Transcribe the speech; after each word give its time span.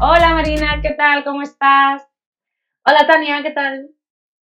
Hola 0.00 0.32
Marina, 0.32 0.78
¿qué 0.80 0.90
tal? 0.90 1.24
¿Cómo 1.24 1.42
estás? 1.42 2.08
Hola 2.86 3.04
Tania, 3.08 3.42
¿qué 3.42 3.50
tal? 3.50 3.88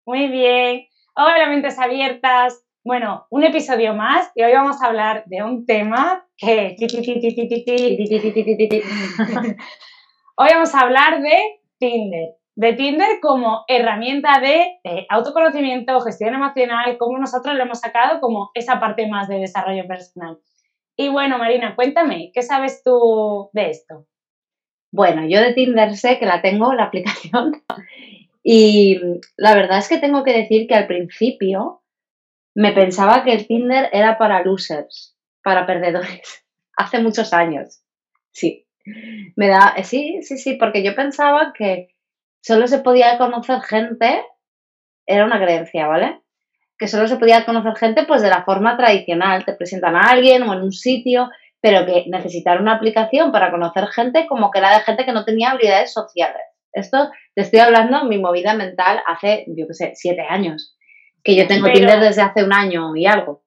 Muy 0.03 0.27
bien. 0.27 0.87
Hola 1.15 1.47
mentes 1.47 1.77
abiertas. 1.77 2.65
Bueno, 2.83 3.27
un 3.29 3.43
episodio 3.43 3.93
más 3.93 4.31
y 4.33 4.41
hoy 4.41 4.51
vamos 4.51 4.81
a 4.81 4.87
hablar 4.87 5.25
de 5.27 5.43
un 5.43 5.67
tema 5.67 6.25
que... 6.37 6.75
hoy 10.37 10.49
vamos 10.51 10.73
a 10.73 10.79
hablar 10.79 11.21
de 11.21 11.61
Tinder. 11.77 12.29
De 12.55 12.73
Tinder 12.73 13.19
como 13.21 13.63
herramienta 13.67 14.39
de 14.39 14.79
autoconocimiento, 15.07 16.01
gestión 16.01 16.33
emocional, 16.33 16.97
como 16.97 17.19
nosotros 17.19 17.53
lo 17.53 17.61
hemos 17.61 17.79
sacado 17.79 18.19
como 18.21 18.49
esa 18.55 18.79
parte 18.79 19.07
más 19.07 19.27
de 19.27 19.37
desarrollo 19.37 19.87
personal. 19.87 20.39
Y 20.97 21.09
bueno, 21.09 21.37
Marina, 21.37 21.75
cuéntame, 21.75 22.31
¿qué 22.33 22.41
sabes 22.41 22.81
tú 22.83 23.51
de 23.53 23.69
esto? 23.69 24.07
Bueno, 24.93 25.25
yo 25.27 25.41
de 25.41 25.53
Tinder 25.53 25.97
sé 25.97 26.19
que 26.19 26.27
la 26.27 26.43
tengo, 26.43 26.71
la 26.75 26.83
aplicación, 26.83 27.63
y 28.43 29.01
la 29.37 29.55
verdad 29.55 29.79
es 29.79 29.89
que 29.89 29.97
tengo 29.97 30.23
que 30.23 30.37
decir 30.37 30.67
que 30.67 30.75
al 30.75 30.85
principio 30.85 31.81
me 32.53 32.73
pensaba 32.73 33.23
que 33.23 33.33
el 33.33 33.47
Tinder 33.47 33.89
era 33.91 34.19
para 34.19 34.43
losers, 34.43 35.17
para 35.43 35.65
perdedores, 35.65 36.45
hace 36.77 37.01
muchos 37.01 37.33
años. 37.33 37.81
Sí, 38.31 38.67
me 39.35 39.47
da, 39.47 39.73
eh, 39.75 39.83
sí, 39.83 40.19
sí, 40.21 40.37
sí, 40.37 40.57
porque 40.59 40.83
yo 40.83 40.93
pensaba 40.93 41.53
que 41.57 41.95
solo 42.39 42.67
se 42.67 42.77
podía 42.77 43.17
conocer 43.17 43.61
gente, 43.61 44.23
era 45.07 45.25
una 45.25 45.41
creencia, 45.41 45.87
¿vale? 45.87 46.21
Que 46.77 46.87
solo 46.87 47.07
se 47.07 47.17
podía 47.17 47.45
conocer 47.45 47.75
gente 47.77 48.05
pues 48.05 48.21
de 48.21 48.29
la 48.29 48.43
forma 48.43 48.77
tradicional, 48.77 49.43
te 49.43 49.53
presentan 49.53 49.95
a 49.95 50.11
alguien 50.11 50.43
o 50.43 50.53
en 50.53 50.61
un 50.61 50.71
sitio 50.71 51.31
pero 51.63 51.85
que 51.85 52.03
necesitar 52.09 52.59
una 52.59 52.75
aplicación 52.75 53.31
para 53.31 53.49
conocer 53.49 53.87
gente 53.87 54.27
como 54.27 54.51
que 54.51 54.59
era 54.59 54.77
de 54.77 54.83
gente 54.83 55.05
que 55.05 55.13
no 55.13 55.23
tenía 55.23 55.51
habilidades 55.51 55.93
sociales. 55.93 56.43
Esto 56.73 57.09
te 57.33 57.43
estoy 57.43 57.61
hablando 57.61 58.01
en 58.01 58.09
mi 58.09 58.17
movida 58.17 58.53
mental 58.53 58.99
hace, 59.07 59.45
yo 59.47 59.65
qué 59.67 59.73
sé, 59.73 59.91
siete 59.95 60.23
años, 60.27 60.77
que 61.23 61.37
yo 61.37 61.47
tengo 61.47 61.71
Tinder 61.71 62.01
desde 62.01 62.21
hace 62.21 62.43
un 62.43 62.51
año 62.51 62.93
y 62.97 63.05
algo. 63.05 63.43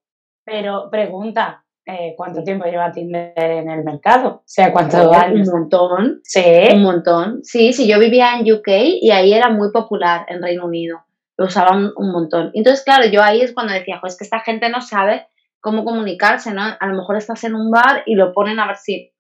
Pero 0.47 0.89
pregunta, 0.91 1.63
eh, 1.85 2.15
¿cuánto 2.17 2.43
tiempo 2.43 2.65
lleva 2.65 2.91
Tinder 2.91 3.35
en 3.37 3.69
el 3.69 3.85
mercado? 3.85 4.29
O 4.37 4.43
sea, 4.47 4.73
¿cuánto 4.73 5.11
Un 5.11 5.43
montón. 5.43 6.21
Sí. 6.25 6.69
Un 6.73 6.85
montón. 6.85 7.41
Sí, 7.43 7.75
sí, 7.75 7.87
yo 7.87 7.99
vivía 7.99 8.39
en 8.39 8.51
UK 8.51 8.69
y 9.03 9.11
ahí 9.11 9.35
era 9.35 9.51
muy 9.51 9.71
popular 9.73 10.25
en 10.29 10.41
Reino 10.41 10.65
Unido. 10.65 11.05
Lo 11.37 11.45
usaban 11.45 11.93
un 11.95 12.13
montón. 12.13 12.51
Entonces, 12.55 12.83
claro, 12.83 13.05
yo 13.11 13.23
ahí 13.23 13.43
es 13.43 13.53
cuando 13.53 13.75
decía, 13.75 13.99
pues 14.01 14.17
que 14.17 14.25
esta 14.25 14.41
gente 14.41 14.71
no 14.71 14.81
sabe 14.81 15.27
cómo 15.67 15.85
comunicarse, 15.85 16.55
¿no? 16.55 16.63
A 16.63 16.87
lo 16.87 16.95
mejor 16.95 17.17
estás 17.17 17.43
en 17.43 17.57
un 17.57 17.73
bar 17.73 18.05
y 18.07 18.15
lo 18.15 18.33
ponen 18.33 18.61
a 18.61 18.69
ver 18.69 18.77
si 18.77 19.13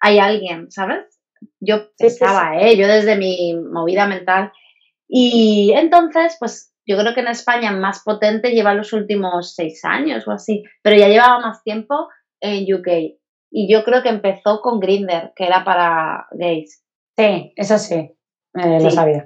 hay 0.00 0.18
alguien, 0.18 0.72
¿sabes? 0.72 1.20
Yo 1.60 1.92
pensaba, 1.96 2.60
¿eh? 2.60 2.76
Yo 2.76 2.88
desde 2.88 3.14
mi 3.14 3.54
movida 3.54 4.08
mental. 4.08 4.50
Y 5.06 5.72
entonces, 5.76 6.36
pues 6.40 6.74
yo 6.84 6.98
creo 6.98 7.14
que 7.14 7.20
en 7.20 7.28
España 7.28 7.70
más 7.70 8.02
potente 8.02 8.50
lleva 8.50 8.74
los 8.74 8.92
últimos 8.92 9.54
seis 9.54 9.84
años 9.84 10.26
o 10.26 10.32
así, 10.32 10.64
pero 10.82 10.96
ya 10.96 11.06
llevaba 11.06 11.38
más 11.38 11.62
tiempo 11.62 12.08
en 12.40 12.74
UK. 12.74 12.88
Y 13.52 13.72
yo 13.72 13.84
creo 13.84 14.02
que 14.02 14.08
empezó 14.08 14.60
con 14.60 14.80
Grinder, 14.80 15.32
que 15.36 15.46
era 15.46 15.64
para 15.64 16.26
gays. 16.32 16.84
Sí, 17.16 17.52
eso 17.54 17.78
sí, 17.78 17.94
eh, 17.94 18.80
lo 18.82 18.90
sabía. 18.90 19.24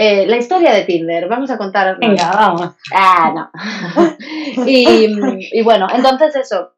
Eh, 0.00 0.28
la 0.28 0.36
historia 0.36 0.72
de 0.72 0.84
Tinder, 0.84 1.26
vamos 1.26 1.50
a 1.50 1.58
contar. 1.58 1.98
Venga, 1.98 2.30
vamos. 2.30 2.76
Ah, 2.94 3.32
no. 3.34 3.50
y, 4.64 5.60
bueno, 5.64 5.88
entonces 5.92 6.36
eso, 6.36 6.76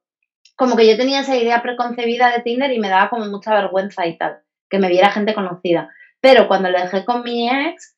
como 0.56 0.74
que 0.74 0.88
yo 0.88 0.96
tenía 0.96 1.20
esa 1.20 1.36
idea 1.36 1.60
preconcebida 1.60 2.30
de 2.30 2.40
Tinder 2.40 2.72
y 2.72 2.78
me 2.78 2.88
daba 2.88 3.10
como 3.10 3.26
mucha 3.26 3.52
vergüenza 3.52 4.06
y 4.06 4.16
tal, 4.16 4.38
que 4.70 4.78
me 4.78 4.88
viera 4.88 5.10
gente 5.10 5.34
conocida. 5.34 5.90
Pero 6.22 6.48
cuando 6.48 6.70
le 6.70 6.80
dejé 6.80 7.04
con 7.04 7.22
mi 7.22 7.46
ex, 7.50 7.94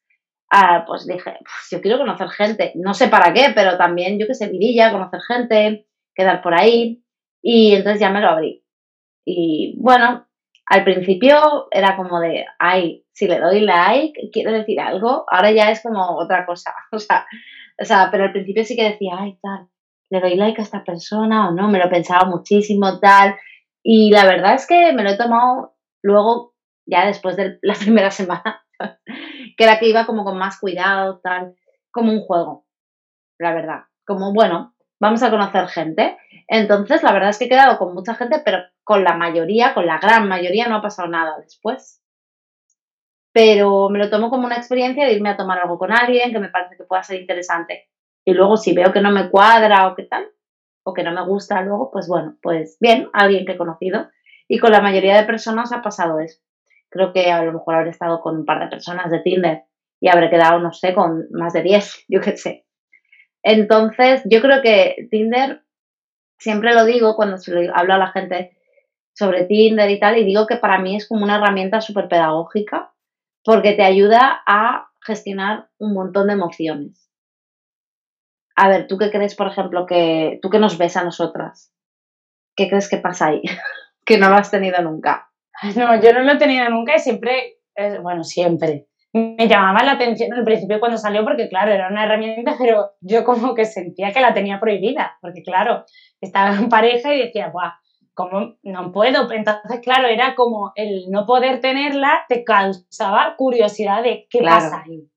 ah, 0.51 0.83
pues 0.89 1.07
dije, 1.07 1.39
yo 1.71 1.81
quiero 1.81 1.99
conocer 1.99 2.29
gente, 2.31 2.73
no 2.75 2.93
sé 2.93 3.07
para 3.07 3.33
qué, 3.33 3.53
pero 3.55 3.79
también 3.79 4.19
yo 4.19 4.27
que 4.27 4.35
sé, 4.35 4.49
vidilla, 4.49 4.91
conocer 4.91 5.21
gente, 5.21 5.87
quedar 6.17 6.43
por 6.43 6.61
ahí. 6.61 7.05
Y 7.41 7.77
entonces 7.77 8.01
ya 8.01 8.11
me 8.11 8.21
lo 8.21 8.31
abrí. 8.31 8.65
Y 9.25 9.77
bueno, 9.81 10.27
al 10.67 10.83
principio 10.83 11.69
era 11.71 11.97
como 11.97 12.19
de, 12.19 12.45
ay, 12.59 13.02
si 13.13 13.27
le 13.29 13.39
doy 13.39 13.61
like, 13.61 14.31
quiero 14.33 14.53
decir 14.53 14.81
algo, 14.81 15.25
ahora 15.29 15.53
ya 15.53 15.71
es 15.71 15.83
como 15.83 16.17
otra 16.19 16.47
cosa. 16.47 16.75
O 16.93 16.99
sea, 16.99 17.27
o 17.81 17.85
sea, 17.85 18.09
pero 18.11 18.25
al 18.25 18.33
principio 18.33 18.65
sí 18.65 18.77
que 18.77 18.91
decía, 18.91 19.15
ay, 19.19 19.39
tal, 19.43 19.69
le 20.11 20.21
doy 20.21 20.37
like 20.37 20.61
a 20.61 20.65
esta 20.65 20.85
persona 20.85 21.49
o 21.49 21.53
no, 21.53 21.69
me 21.69 21.79
lo 21.79 21.89
pensaba 21.89 22.25
muchísimo, 22.29 23.01
tal. 23.01 23.37
Y 23.83 24.11
la 24.11 24.25
verdad 24.25 24.55
es 24.55 24.67
que 24.67 24.93
me 24.93 25.03
lo 25.03 25.11
he 25.11 25.17
tomado 25.17 25.75
luego, 26.03 26.55
ya 26.87 27.07
después 27.07 27.37
de 27.37 27.59
la 27.63 27.75
primera 27.81 28.11
semana, 28.11 28.63
que 29.57 29.65
era 29.65 29.79
que 29.79 29.89
iba 29.89 30.07
como 30.07 30.25
con 30.25 30.39
más 30.39 30.59
cuidado, 30.59 31.21
tal, 31.23 31.55
como 31.91 32.13
un 32.13 32.21
juego, 32.21 32.67
la 33.39 33.55
verdad. 33.55 33.85
Como, 34.05 34.33
bueno, 34.33 34.75
vamos 35.01 35.23
a 35.23 35.31
conocer 35.31 35.69
gente. 35.69 36.19
Entonces, 36.49 37.03
la 37.03 37.13
verdad 37.13 37.31
es 37.31 37.39
que 37.39 37.47
he 37.47 37.49
quedado 37.49 37.79
con 37.79 37.95
mucha 37.95 38.15
gente, 38.15 38.43
pero 38.45 38.59
con 38.85 39.05
la 39.05 39.15
mayoría, 39.15 39.75
con 39.75 39.87
la 39.87 39.99
gran 39.99 40.29
mayoría, 40.29 40.69
no 40.69 40.77
ha 40.77 40.83
pasado 40.83 41.09
nada 41.09 41.39
después. 41.39 42.02
Pero 43.33 43.89
me 43.89 43.99
lo 43.99 44.11
tomo 44.11 44.31
como 44.31 44.47
una 44.47 44.57
experiencia 44.57 45.07
de 45.07 45.15
irme 45.15 45.31
a 45.31 45.37
tomar 45.37 45.59
algo 45.59 45.79
con 45.79 45.91
alguien 45.91 46.33
que 46.33 46.39
me 46.39 46.51
parece 46.51 46.77
que 46.77 46.85
pueda 46.85 47.03
ser 47.03 47.21
interesante. 47.21 47.89
Y 48.25 48.35
luego, 48.35 48.57
si 48.57 48.75
veo 48.75 48.93
que 48.93 49.01
no 49.01 49.11
me 49.11 49.31
cuadra 49.31 49.89
o 49.89 49.95
qué 49.95 50.05
tal, 50.05 50.29
o 50.85 50.93
que 50.93 51.03
no 51.03 51.13
me 51.13 51.25
gusta 51.25 51.63
luego, 51.63 51.91
pues 51.91 52.09
bueno, 52.09 52.37
pues 52.43 52.77
bien, 52.81 53.09
alguien 53.13 53.47
que 53.47 53.53
he 53.53 53.59
conocido. 53.59 54.09
Y 54.49 54.59
con 54.59 54.73
la 54.73 54.81
mayoría 54.81 55.17
de 55.17 55.27
personas 55.27 55.73
ha 55.73 55.83
pasado 55.83 56.21
eso. 56.21 56.41
Creo 56.91 57.13
que 57.13 57.31
a 57.31 57.43
lo 57.43 57.53
mejor 57.53 57.75
habré 57.75 57.91
estado 57.91 58.21
con 58.21 58.37
un 58.37 58.45
par 58.45 58.61
de 58.61 58.69
personas 58.69 59.11
de 59.11 59.21
Tinder 59.21 59.63
y 60.01 60.09
habré 60.09 60.29
quedado, 60.29 60.59
no 60.59 60.73
sé, 60.73 60.95
con 60.95 61.27
más 61.31 61.53
de 61.53 61.63
10, 61.63 62.05
yo 62.09 62.21
qué 62.21 62.37
sé. 62.37 62.67
Entonces, 63.43 64.23
yo 64.27 64.41
creo 64.41 64.63
que 64.63 65.09
Tinder, 65.11 65.63
siempre 66.39 66.75
lo 66.75 66.85
digo 66.85 67.17
cuando 67.17 67.39
se 67.39 67.53
lo 67.53 67.75
hablo 67.75 67.95
a 67.95 67.99
la 67.99 68.13
gente 68.13 68.57
sobre 69.15 69.45
Tinder 69.45 69.91
y 69.91 69.99
tal, 69.99 70.19
y 70.19 70.25
digo 70.25 70.47
que 70.47 70.57
para 70.57 70.79
mí 70.79 70.97
es 70.97 71.09
como 71.09 71.25
una 71.25 71.37
herramienta 71.37 71.81
súper 71.81 72.09
pedagógica 72.09 72.92
porque 73.45 73.73
te 73.73 73.83
ayuda 73.83 74.43
a 74.47 74.89
gestionar 75.05 75.69
un 75.79 75.95
montón 75.95 76.29
de 76.29 76.35
emociones. 76.35 77.11
A 78.57 78.69
ver, 78.69 78.87
¿tú 78.87 78.99
qué 78.99 79.11
crees, 79.11 79.35
por 79.35 79.49
ejemplo, 79.49 79.87
que 79.87 80.39
tú 80.43 80.51
que 80.51 80.59
nos 80.59 80.79
ves 80.79 80.97
a 80.97 81.05
nosotras? 81.05 81.73
¿Qué 82.55 82.69
crees 82.69 82.89
que 82.89 82.99
pasa 82.99 83.29
ahí? 83.29 83.43
que 84.05 84.19
no 84.19 84.29
lo 84.29 84.37
has 84.37 84.51
tenido 84.51 84.81
nunca. 84.83 85.29
No, 85.77 86.01
yo 86.01 86.13
no 86.13 86.21
lo 86.21 86.33
he 86.33 86.39
tenido 86.39 86.69
nunca 86.71 86.97
y 86.97 86.99
siempre, 86.99 87.61
bueno, 88.03 88.25
siempre, 88.25 88.89
me 89.13 89.47
llamaba 89.47 89.85
la 89.85 89.93
atención 89.93 90.33
al 90.33 90.45
principio 90.45 90.81
cuando 90.81 90.97
salió 90.97 91.23
porque, 91.25 91.49
claro, 91.49 91.71
era 91.71 91.89
una 91.89 92.05
herramienta, 92.05 92.55
pero 92.59 92.93
yo 93.01 93.25
como 93.25 93.55
que 93.55 93.65
sentía 93.65 94.13
que 94.13 94.21
la 94.21 94.35
tenía 94.35 94.59
prohibida, 94.59 95.19
porque, 95.21 95.43
claro, 95.43 95.85
estaba 96.21 96.55
en 96.57 96.69
pareja 96.69 97.15
y 97.15 97.27
decía, 97.27 97.49
¡buah! 97.49 97.75
¿Cómo 98.15 98.57
no 98.63 98.93
puedo? 98.93 99.31
Entonces, 99.33 99.81
claro, 99.83 100.09
era 100.09 100.35
como 100.35 100.73
el 100.75 101.11
no 101.11 101.25
poder 101.27 101.61
tenerla 101.61 102.25
te 102.29 102.45
causaba 102.45 103.37
curiosidad 103.37 104.03
de 104.03 104.27
qué 104.29 104.41
pasa 104.43 104.83
ahí. 104.85 105.09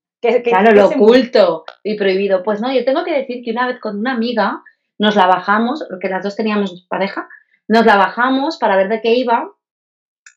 claro, 0.42 0.72
lo 0.72 0.88
oculto 0.88 1.64
y 1.82 1.96
prohibido. 1.96 2.42
Pues 2.42 2.60
no, 2.60 2.72
yo 2.72 2.84
tengo 2.84 3.04
que 3.04 3.12
decir 3.12 3.42
que 3.44 3.50
una 3.50 3.66
vez 3.66 3.80
con 3.80 3.98
una 3.98 4.12
amiga 4.12 4.62
nos 4.98 5.14
la 5.14 5.26
bajamos, 5.26 5.84
porque 5.90 6.08
las 6.08 6.24
dos 6.24 6.36
teníamos 6.36 6.86
pareja, 6.88 7.28
nos 7.68 7.84
la 7.84 7.96
bajamos 7.96 8.56
para 8.58 8.76
ver 8.76 8.88
de 8.88 9.00
qué 9.02 9.14
iba 9.14 9.50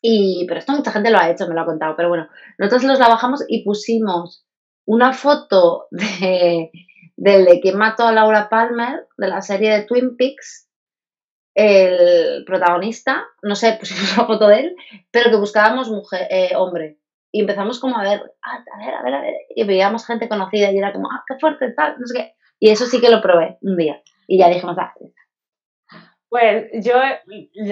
y, 0.02 0.46
pero 0.48 0.60
esto 0.60 0.74
mucha 0.74 0.92
gente 0.92 1.12
lo 1.12 1.18
ha 1.18 1.30
hecho, 1.30 1.48
me 1.48 1.56
lo 1.56 1.62
ha 1.62 1.66
contado, 1.66 1.96
pero 1.96 2.10
bueno, 2.10 2.28
nosotros 2.58 2.84
los 2.84 3.00
la 3.00 3.10
bajamos 3.10 3.44
y 3.48 3.64
pusimos 3.64 4.46
una 4.86 5.14
foto 5.14 5.88
de, 5.92 6.72
del 7.18 7.60
que 7.62 7.74
mató 7.74 8.08
a 8.08 8.14
Laura 8.14 8.50
Palmer, 8.50 9.08
de 9.18 9.28
la 9.28 9.42
serie 9.42 9.72
de 9.72 9.84
Twin 9.84 10.16
Peaks, 10.16 10.69
el 11.60 12.46
protagonista, 12.46 13.28
no 13.42 13.56
sé, 13.56 13.74
pusimos 13.80 14.18
una 14.18 14.28
foto 14.28 14.48
de 14.48 14.60
él, 14.60 14.76
pero 15.12 15.30
que 15.30 15.38
buscábamos 15.38 15.90
mujer, 15.90 16.28
eh, 16.30 16.56
hombre. 16.56 16.98
Y 17.32 17.42
empezamos 17.42 17.80
como 17.80 17.98
a 17.98 18.04
ver, 18.04 18.22
ah, 18.44 18.64
a 18.74 18.86
ver, 18.86 18.96
a 18.96 19.04
ver, 19.04 19.14
a 19.14 19.22
ver, 19.22 19.34
y 19.56 19.64
veíamos 19.64 20.06
gente 20.06 20.28
conocida 20.28 20.72
y 20.72 20.78
era 20.78 20.94
como, 20.94 21.10
ah, 21.12 21.24
qué 21.28 21.36
fuerte, 21.40 21.72
tal, 21.74 21.96
no 22.00 22.08
sé 22.08 22.18
qué. 22.18 22.34
Y 22.60 22.70
eso 22.70 22.86
sí 22.86 23.00
que 23.00 23.10
lo 23.10 23.22
probé 23.22 23.58
un 23.62 23.78
día. 23.78 24.02
Y 24.28 24.40
ya 24.40 24.50
dijimos, 24.50 24.78
ah, 24.80 24.94
Pues 26.30 26.68
yo 26.84 26.94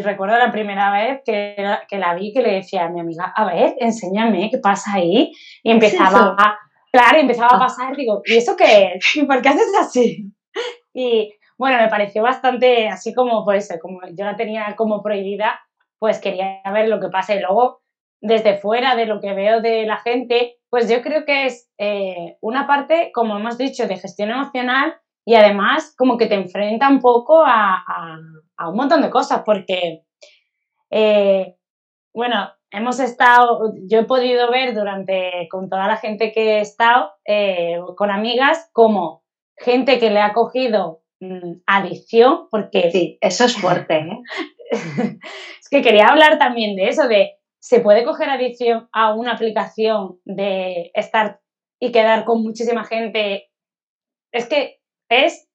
recuerdo 0.04 0.38
la 0.38 0.52
primera 0.52 0.92
vez 0.92 1.22
que, 1.26 1.56
que, 1.90 1.98
la 1.98 2.14
vi 2.14 2.34
que 2.34 2.42
le 2.42 2.56
decía 2.56 2.86
a 2.86 2.90
mi 2.90 3.00
amiga, 3.00 3.34
a 3.36 3.46
ver, 3.46 3.76
enséñame 3.80 4.50
qué 4.52 4.60
pasa 4.60 4.96
ahí. 4.96 5.32
Y 5.64 5.72
empezaba, 5.72 6.36
a, 6.38 6.58
claro, 6.92 7.20
empezaba 7.20 7.54
a 7.54 7.56
ah. 7.56 7.60
pasar, 7.60 7.96
digo, 7.96 8.22
¿y 8.26 8.38
eso 8.38 8.56
qué 8.56 8.94
es? 8.96 9.16
¿Y 9.16 9.24
por 9.26 9.42
qué 9.42 9.50
haces 9.50 9.74
así? 9.80 10.34
Y 10.94 11.32
bueno, 11.58 11.78
me 11.80 11.90
pareció 11.90 12.22
bastante 12.22 12.88
así 12.88 13.14
como, 13.14 13.44
pues, 13.44 13.76
como 13.82 14.02
yo 14.16 14.26
la 14.26 14.36
tenía 14.36 14.76
como 14.76 15.02
prohibida, 15.02 15.60
pues 16.00 16.20
quería 16.20 16.62
ver 16.72 16.88
lo 16.88 17.00
que 17.00 17.10
pasa. 17.10 17.36
Y 17.36 17.40
luego, 17.40 17.82
desde 18.22 18.58
fuera 18.58 18.96
de 18.96 19.06
lo 19.06 19.20
que 19.20 19.34
veo 19.34 19.62
de 19.62 19.86
la 19.86 19.98
gente, 19.98 20.58
pues 20.70 20.90
yo 20.90 21.02
creo 21.02 21.26
que 21.26 21.46
es 21.46 21.70
eh, 21.78 22.38
una 22.42 22.68
parte, 22.68 23.12
como 23.14 23.38
hemos 23.38 23.58
dicho, 23.58 23.88
de 23.88 23.98
gestión 23.98 24.30
emocional 24.30 24.96
y 25.26 25.36
además 25.36 25.94
como 25.98 26.18
que 26.18 26.28
te 26.28 26.36
enfrenta 26.36 26.90
un 26.90 27.00
poco 27.00 27.44
a, 27.46 27.84
un 28.68 28.76
montón 28.76 29.02
de 29.02 29.10
cosas, 29.10 29.44
porque, 29.46 30.04
eh, 30.92 31.56
bueno, 32.14 32.50
hemos 32.72 33.00
estado, 33.00 33.74
yo 33.90 34.00
he 34.00 34.06
podido 34.06 34.50
ver 34.52 34.74
durante, 34.74 35.48
con 35.50 35.70
toda 35.70 35.88
la 35.88 35.98
gente 35.98 36.32
que 36.32 36.58
he 36.58 36.62
estado, 36.62 37.12
eh, 37.26 37.80
con 37.96 38.12
amigas, 38.12 38.70
como 38.74 39.24
gente 39.58 40.00
que 40.00 40.12
le 40.12 40.22
ha 40.22 40.34
cogido 40.34 41.02
adicción, 41.66 42.48
porque... 42.50 42.92
Sí, 42.92 43.18
eso 43.22 43.46
es 43.46 43.58
fuerte. 43.58 43.98
¿eh? 43.98 44.20
es 45.62 45.70
que 45.70 45.82
quería 45.82 46.08
hablar 46.08 46.38
también 46.38 46.76
de 46.76 46.90
eso, 46.90 47.08
de 47.08 47.38
se 47.60 47.80
puede 47.80 48.04
coger 48.04 48.30
adicción 48.30 48.88
a 48.92 49.14
una 49.14 49.34
aplicación 49.34 50.20
de 50.24 50.92
estar 50.94 51.42
y 51.80 51.92
quedar 51.92 52.24
con 52.24 52.42
muchísima 52.42 52.86
gente. 52.86 53.50
Es 54.32 54.48
que 54.48 54.80
es 55.10 55.50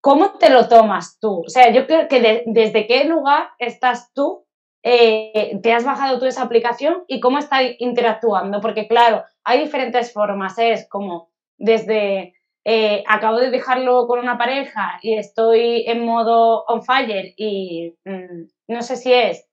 cómo 0.00 0.38
te 0.38 0.50
lo 0.50 0.68
tomas 0.68 1.18
tú. 1.18 1.42
O 1.46 1.48
sea, 1.48 1.72
yo 1.72 1.86
creo 1.86 2.08
que 2.08 2.44
desde 2.46 2.86
qué 2.86 3.04
lugar 3.04 3.50
estás 3.58 4.12
tú, 4.12 4.46
eh, 4.84 5.58
te 5.62 5.72
has 5.72 5.84
bajado 5.84 6.18
tú 6.18 6.26
esa 6.26 6.42
aplicación 6.42 7.04
y 7.06 7.20
cómo 7.20 7.38
estás 7.38 7.62
interactuando. 7.78 8.60
Porque 8.60 8.86
claro, 8.86 9.24
hay 9.44 9.60
diferentes 9.60 10.12
formas. 10.12 10.58
Es 10.58 10.88
como 10.88 11.30
desde 11.58 12.34
eh, 12.64 13.02
acabo 13.08 13.38
de 13.38 13.50
dejarlo 13.50 14.06
con 14.06 14.20
una 14.20 14.38
pareja 14.38 14.98
y 15.02 15.14
estoy 15.14 15.84
en 15.86 16.04
modo 16.04 16.64
on 16.64 16.82
fire 16.82 17.34
y 17.36 17.94
mm, 18.04 18.48
no 18.68 18.82
sé 18.82 18.96
si 18.96 19.12
es 19.12 19.48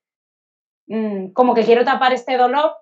mm, 0.87 1.31
como 1.33 1.55
que 1.55 1.63
quiero 1.63 1.83
tapar 1.83 2.13
este 2.13 2.37
dolor 2.37 2.73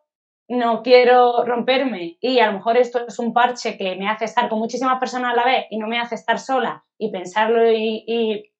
no 0.50 0.82
quiero 0.82 1.44
romperme 1.44 2.18
y 2.22 2.40
a 2.40 2.48
lo 2.48 2.54
mejor 2.54 2.78
esto 2.78 3.06
es 3.06 3.20
un 3.20 3.34
parche 3.34 3.78
que 3.78 3.96
me 3.96 4.10
hace 4.10 4.26
estar 4.26 4.48
con 4.50 4.60
muchísimas 4.60 5.00
personas 5.00 5.34
a 5.34 5.36
la 5.36 5.46
vez 5.46 5.66
y 5.70 5.78
no 5.78 5.88
me 5.88 6.00
hace 6.00 6.16
estar 6.16 6.40
sola 6.40 6.86
y 6.98 7.12
pensarlo 7.12 7.70
y, 7.72 8.52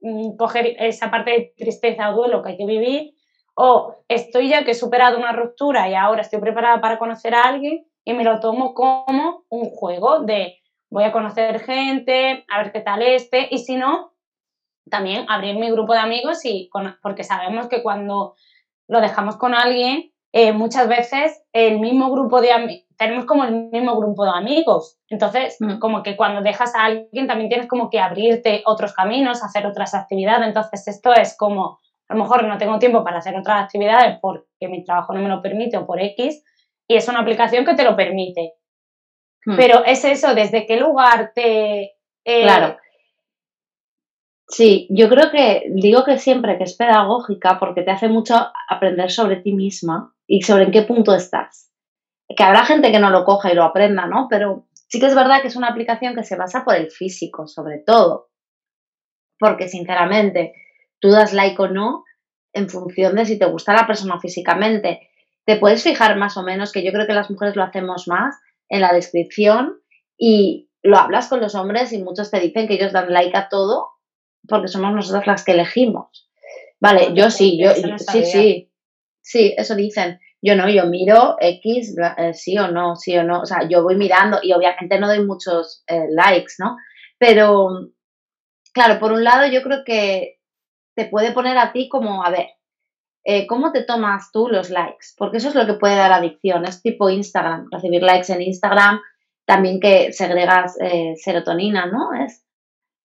mm, 0.00 0.36
coger 0.36 0.76
esa 0.78 1.10
parte 1.10 1.30
de 1.30 1.54
tristeza 1.56 2.10
o 2.10 2.16
duelo 2.16 2.42
que 2.42 2.50
hay 2.50 2.56
que 2.56 2.66
vivir, 2.66 3.14
o 3.54 3.96
estoy 4.08 4.48
ya 4.48 4.64
que 4.64 4.72
he 4.72 4.74
superado 4.74 5.18
una 5.18 5.32
ruptura 5.32 5.88
y 5.88 5.94
ahora 5.94 6.22
estoy 6.22 6.40
preparada 6.40 6.80
para 6.80 6.98
conocer 6.98 7.34
a 7.34 7.42
alguien 7.42 7.86
y 8.04 8.14
me 8.14 8.24
lo 8.24 8.40
tomo 8.40 8.74
como 8.74 9.44
un 9.48 9.70
juego 9.70 10.20
de 10.20 10.59
voy 10.90 11.04
a 11.04 11.12
conocer 11.12 11.60
gente, 11.60 12.44
a 12.48 12.58
ver 12.62 12.72
qué 12.72 12.80
tal 12.80 13.02
este, 13.02 13.48
y 13.50 13.58
si 13.58 13.76
no, 13.76 14.12
también 14.90 15.24
abrir 15.28 15.56
mi 15.56 15.70
grupo 15.70 15.92
de 15.92 16.00
amigos 16.00 16.44
y 16.44 16.68
porque 17.02 17.24
sabemos 17.24 17.68
que 17.68 17.82
cuando 17.82 18.34
lo 18.88 19.00
dejamos 19.00 19.36
con 19.36 19.54
alguien, 19.54 20.12
eh, 20.32 20.52
muchas 20.52 20.88
veces 20.88 21.42
el 21.52 21.80
mismo 21.80 22.10
grupo 22.10 22.40
de 22.40 22.52
amigos, 22.52 22.86
tenemos 22.96 23.24
como 23.24 23.44
el 23.44 23.70
mismo 23.70 23.96
grupo 23.98 24.24
de 24.24 24.32
amigos. 24.34 24.98
Entonces, 25.08 25.56
mm. 25.58 25.78
como 25.78 26.02
que 26.02 26.16
cuando 26.16 26.42
dejas 26.42 26.74
a 26.74 26.84
alguien 26.84 27.26
también 27.26 27.48
tienes 27.48 27.66
como 27.66 27.88
que 27.88 27.98
abrirte 27.98 28.62
otros 28.66 28.92
caminos, 28.92 29.42
hacer 29.42 29.66
otras 29.66 29.94
actividades. 29.94 30.46
Entonces, 30.46 30.86
esto 30.86 31.14
es 31.14 31.36
como, 31.36 31.78
a 32.08 32.14
lo 32.14 32.22
mejor 32.22 32.44
no 32.44 32.58
tengo 32.58 32.78
tiempo 32.78 33.02
para 33.02 33.18
hacer 33.18 33.36
otras 33.36 33.64
actividades 33.64 34.18
porque 34.20 34.68
mi 34.68 34.84
trabajo 34.84 35.14
no 35.14 35.20
me 35.20 35.28
lo 35.28 35.40
permite 35.40 35.78
o 35.78 35.86
por 35.86 36.00
X, 36.00 36.44
y 36.86 36.96
es 36.96 37.08
una 37.08 37.20
aplicación 37.20 37.64
que 37.64 37.74
te 37.74 37.84
lo 37.84 37.96
permite. 37.96 38.54
Mm. 39.46 39.56
Pero 39.56 39.84
es 39.84 40.04
eso, 40.04 40.34
desde 40.34 40.66
qué 40.66 40.76
lugar 40.76 41.32
te... 41.34 41.96
Eh, 42.24 42.42
claro. 42.42 42.76
Sí, 44.48 44.88
yo 44.90 45.08
creo 45.08 45.30
que 45.30 45.64
digo 45.74 46.04
que 46.04 46.18
siempre 46.18 46.58
que 46.58 46.64
es 46.64 46.76
pedagógica 46.76 47.58
porque 47.60 47.82
te 47.82 47.92
hace 47.92 48.08
mucho 48.08 48.34
aprender 48.68 49.10
sobre 49.10 49.36
ti 49.36 49.52
misma 49.52 50.12
y 50.26 50.42
sobre 50.42 50.64
en 50.64 50.72
qué 50.72 50.82
punto 50.82 51.14
estás. 51.14 51.70
Que 52.28 52.42
habrá 52.42 52.64
gente 52.64 52.90
que 52.90 52.98
no 52.98 53.10
lo 53.10 53.24
coja 53.24 53.52
y 53.52 53.54
lo 53.54 53.64
aprenda, 53.64 54.06
¿no? 54.06 54.26
Pero 54.28 54.66
sí 54.88 54.98
que 54.98 55.06
es 55.06 55.14
verdad 55.14 55.40
que 55.40 55.48
es 55.48 55.56
una 55.56 55.68
aplicación 55.68 56.14
que 56.14 56.24
se 56.24 56.36
basa 56.36 56.64
por 56.64 56.74
el 56.74 56.90
físico, 56.90 57.46
sobre 57.46 57.78
todo. 57.78 58.30
Porque, 59.38 59.68
sinceramente, 59.68 60.52
tú 60.98 61.10
das 61.10 61.32
like 61.32 61.60
o 61.62 61.68
no 61.68 62.04
en 62.52 62.68
función 62.68 63.14
de 63.14 63.26
si 63.26 63.38
te 63.38 63.46
gusta 63.46 63.72
la 63.72 63.86
persona 63.86 64.18
físicamente. 64.18 65.08
Te 65.44 65.56
puedes 65.56 65.82
fijar 65.82 66.16
más 66.16 66.36
o 66.36 66.42
menos, 66.42 66.72
que 66.72 66.84
yo 66.84 66.92
creo 66.92 67.06
que 67.06 67.14
las 67.14 67.30
mujeres 67.30 67.56
lo 67.56 67.62
hacemos 67.62 68.08
más, 68.08 68.36
en 68.70 68.80
la 68.80 68.92
descripción 68.92 69.78
y 70.16 70.70
lo 70.82 70.96
hablas 70.96 71.28
con 71.28 71.40
los 71.40 71.54
hombres 71.54 71.92
y 71.92 72.02
muchos 72.02 72.30
te 72.30 72.40
dicen 72.40 72.66
que 72.66 72.74
ellos 72.74 72.92
dan 72.92 73.12
like 73.12 73.36
a 73.36 73.48
todo 73.50 73.88
porque 74.48 74.68
somos 74.68 74.94
nosotros 74.94 75.26
las 75.26 75.44
que 75.44 75.52
elegimos. 75.52 76.30
Vale, 76.80 77.12
yo 77.14 77.30
sí, 77.30 77.60
yo 77.62 77.72
sí, 77.74 78.24
sí, 78.24 78.70
Sí, 79.22 79.54
eso 79.56 79.74
dicen. 79.74 80.18
Yo 80.42 80.56
no, 80.56 80.68
yo 80.70 80.86
miro 80.86 81.36
X, 81.38 81.94
eh, 82.16 82.32
sí 82.32 82.56
o 82.56 82.68
no, 82.68 82.96
sí 82.96 83.16
o 83.16 83.22
no. 83.22 83.42
O 83.42 83.46
sea, 83.46 83.68
yo 83.68 83.82
voy 83.82 83.96
mirando 83.96 84.38
y 84.42 84.52
obviamente 84.52 84.98
no 84.98 85.06
doy 85.06 85.24
muchos 85.24 85.84
eh, 85.86 86.06
likes, 86.10 86.54
¿no? 86.58 86.78
Pero, 87.18 87.68
claro, 88.72 88.98
por 88.98 89.12
un 89.12 89.22
lado 89.22 89.46
yo 89.46 89.62
creo 89.62 89.84
que 89.84 90.38
te 90.96 91.04
puede 91.04 91.32
poner 91.32 91.58
a 91.58 91.72
ti 91.72 91.88
como, 91.88 92.24
a 92.24 92.30
ver, 92.30 92.46
eh, 93.24 93.46
¿cómo 93.46 93.72
te 93.72 93.84
tomas 93.84 94.30
tú 94.32 94.48
los 94.48 94.70
likes? 94.70 95.08
Porque 95.16 95.38
eso 95.38 95.48
es 95.48 95.54
lo 95.54 95.66
que 95.66 95.74
puede 95.74 95.96
dar 95.96 96.12
adicción. 96.12 96.64
Es 96.64 96.82
tipo 96.82 97.10
Instagram, 97.10 97.68
recibir 97.70 98.02
likes 98.02 98.32
en 98.32 98.42
Instagram, 98.42 99.00
también 99.44 99.80
que 99.80 100.12
segregas 100.12 100.76
serotonina, 101.16 101.86
¿no? 101.86 102.14
Es, 102.14 102.44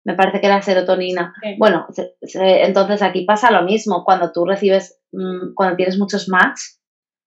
me 0.05 0.13
parece 0.13 0.39
que 0.39 0.47
era 0.47 0.61
serotonina. 0.61 1.33
Bueno, 1.57 1.87
entonces 2.21 3.01
aquí 3.01 3.25
pasa 3.25 3.51
lo 3.51 3.63
mismo. 3.63 4.03
Cuando 4.05 4.31
tú 4.31 4.45
recibes, 4.45 5.01
mm, 5.11 5.55
cuando 5.55 5.75
tienes 5.75 5.97
muchos 5.97 6.29
match, 6.29 6.59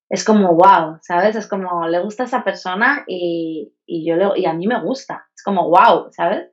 es 0.08 0.25
como 0.25 0.55
wow, 0.55 0.99
¿sabes? 1.02 1.34
Es 1.34 1.49
como 1.49 1.88
le 1.88 1.99
gusta 1.99 2.23
a 2.23 2.26
esa 2.26 2.44
persona 2.44 3.05
y, 3.06 3.75
yo 3.87 4.17
le, 4.17 4.41
y 4.41 4.46
a 4.46 4.52
mí 4.52 4.69
me 4.69 4.81
gusta. 4.81 5.26
Es 5.34 5.43
como 5.43 5.69
wow, 5.69 6.11
¿sabes? 6.12 6.50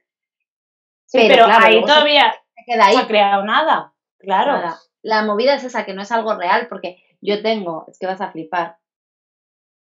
Sí, 1.06 1.26
pero, 1.30 1.46
ahí 1.46 1.82
todavía 1.82 2.34
queda 2.66 2.88
ahí. 2.88 2.96
no 2.96 3.02
ha 3.02 3.08
creado 3.08 3.46
nada. 3.46 3.94
Claro. 4.18 4.74
La 5.06 5.24
movida 5.24 5.54
es 5.54 5.64
esa, 5.64 5.86
que 5.86 5.94
no 5.94 6.02
es 6.02 6.12
algo 6.12 6.36
real, 6.36 6.66
porque 6.68 6.98
yo 7.22 7.44
tengo, 7.44 7.86
es 7.88 8.00
que 8.00 8.08
vas 8.08 8.22
a 8.22 8.32
flipar. 8.32 8.78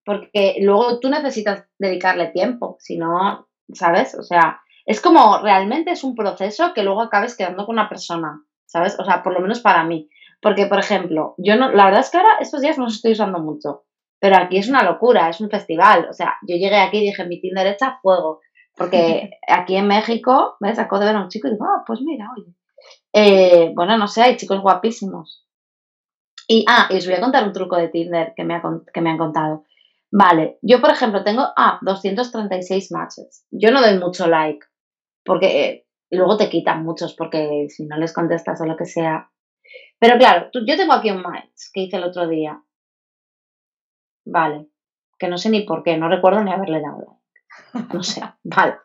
Porque 0.04 0.56
luego 0.60 1.00
tú 1.00 1.08
necesitas 1.08 1.64
dedicarle 1.78 2.26
tiempo, 2.26 2.76
si 2.78 2.98
no, 2.98 3.48
¿sabes? 3.72 4.14
O 4.14 4.22
sea, 4.22 4.60
es 4.84 5.00
como 5.00 5.38
realmente 5.38 5.93
es 5.93 6.04
un 6.04 6.14
proceso 6.14 6.74
que 6.74 6.82
luego 6.82 7.00
acabes 7.00 7.38
quedando 7.38 7.64
con 7.64 7.76
una 7.76 7.88
persona, 7.88 8.43
¿sabes? 8.66 9.00
O 9.00 9.04
sea, 9.06 9.22
por 9.22 9.32
lo 9.32 9.40
menos 9.40 9.60
para 9.60 9.82
mí. 9.84 10.10
Porque, 10.43 10.66
por 10.66 10.78
ejemplo, 10.78 11.34
yo 11.38 11.56
no, 11.56 11.72
la 11.72 11.86
verdad 11.86 12.00
es 12.00 12.10
que 12.10 12.19
ahora 12.19 12.36
estos 12.40 12.60
días 12.60 12.76
no 12.76 12.84
los 12.84 12.96
estoy 12.96 13.12
usando 13.12 13.38
mucho, 13.38 13.84
pero 14.20 14.36
aquí 14.36 14.58
es 14.58 14.69
una 14.69 14.82
locura, 14.82 15.31
es 15.31 15.40
un 15.40 15.48
festival. 15.48 16.06
O 16.10 16.12
sea, 16.12 16.36
yo 16.46 16.56
llegué 16.56 16.76
aquí 16.76 16.98
y 16.98 17.06
dije, 17.06 17.24
mi 17.24 17.40
Tinder 17.40 17.66
echa 17.66 17.98
fuego. 18.02 18.40
Porque 18.76 19.31
aquí 19.48 19.76
en 19.76 19.86
México, 19.86 20.56
¿ves? 20.60 20.78
Acabo 20.78 21.00
de 21.00 21.06
ver 21.06 21.16
a 21.16 21.22
un 21.22 21.31
chico 21.31 21.48
y 21.48 21.52
digo, 21.52 21.64
ah, 21.64 21.82
pues 21.86 22.02
mira, 22.02 22.28
oye. 22.36 22.52
Eh, 23.12 23.72
bueno, 23.74 23.96
no 23.96 24.08
sé, 24.08 24.22
hay 24.22 24.36
chicos 24.36 24.60
guapísimos. 24.60 25.46
Y, 26.48 26.64
ah, 26.69 26.88
y 26.91 26.96
os 26.96 27.06
voy 27.06 27.14
a 27.14 27.20
contar 27.20 27.44
un 27.44 27.53
truco 27.53 27.76
de 27.76 27.88
Tinder 27.88 28.32
que 28.36 28.44
me, 28.44 28.60
que 28.93 29.00
me 29.00 29.10
han 29.10 29.19
contado. 29.19 29.64
Vale, 30.10 30.58
yo 30.62 30.81
por 30.81 30.91
ejemplo 30.91 31.24
tengo, 31.24 31.43
ah, 31.56 31.79
236 31.82 32.93
matches. 32.93 33.46
Yo 33.50 33.70
no 33.70 33.81
doy 33.81 33.98
mucho 33.98 34.26
like, 34.26 34.64
porque 35.24 35.64
eh, 35.64 35.86
luego 36.10 36.36
te 36.36 36.48
quitan 36.48 36.84
muchos 36.84 37.14
porque 37.14 37.67
si 37.69 37.86
no 37.86 37.96
les 37.96 38.12
contestas 38.12 38.60
o 38.60 38.67
lo 38.67 38.76
que 38.76 38.84
sea. 38.84 39.31
Pero 39.98 40.19
claro, 40.19 40.50
yo 40.53 40.76
tengo 40.76 40.93
aquí 40.93 41.10
un 41.10 41.22
match 41.22 41.70
que 41.72 41.82
hice 41.82 41.96
el 41.96 42.05
otro 42.05 42.29
día. 42.29 42.62
Vale, 44.26 44.69
que 45.19 45.29
no 45.29 45.38
sé 45.38 45.50
ni 45.50 45.62
por 45.62 45.82
qué, 45.82 45.96
no 45.96 46.08
recuerdo 46.08 46.43
ni 46.43 46.53
haberle 46.53 46.81
dado 46.81 47.20
No 47.93 48.03
sé, 48.03 48.22
vale. 48.44 48.76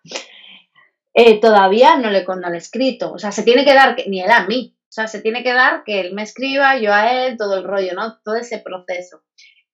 Eh, 1.13 1.39
todavía 1.41 1.97
no 1.97 2.09
le, 2.09 2.23
le 2.23 2.53
he 2.53 2.57
escrito, 2.57 3.11
o 3.11 3.17
sea, 3.17 3.31
se 3.31 3.43
tiene 3.43 3.65
que 3.65 3.73
dar, 3.73 3.95
que, 3.95 4.07
ni 4.07 4.21
él 4.21 4.31
a 4.31 4.45
mí, 4.45 4.75
o 4.89 4.91
sea, 4.91 5.07
se 5.07 5.21
tiene 5.21 5.43
que 5.43 5.53
dar 5.53 5.83
que 5.83 5.99
él 5.99 6.13
me 6.13 6.23
escriba, 6.23 6.77
yo 6.77 6.93
a 6.93 7.11
él, 7.11 7.37
todo 7.37 7.57
el 7.57 7.63
rollo, 7.63 7.93
¿no? 7.93 8.17
Todo 8.23 8.35
ese 8.35 8.59
proceso. 8.59 9.21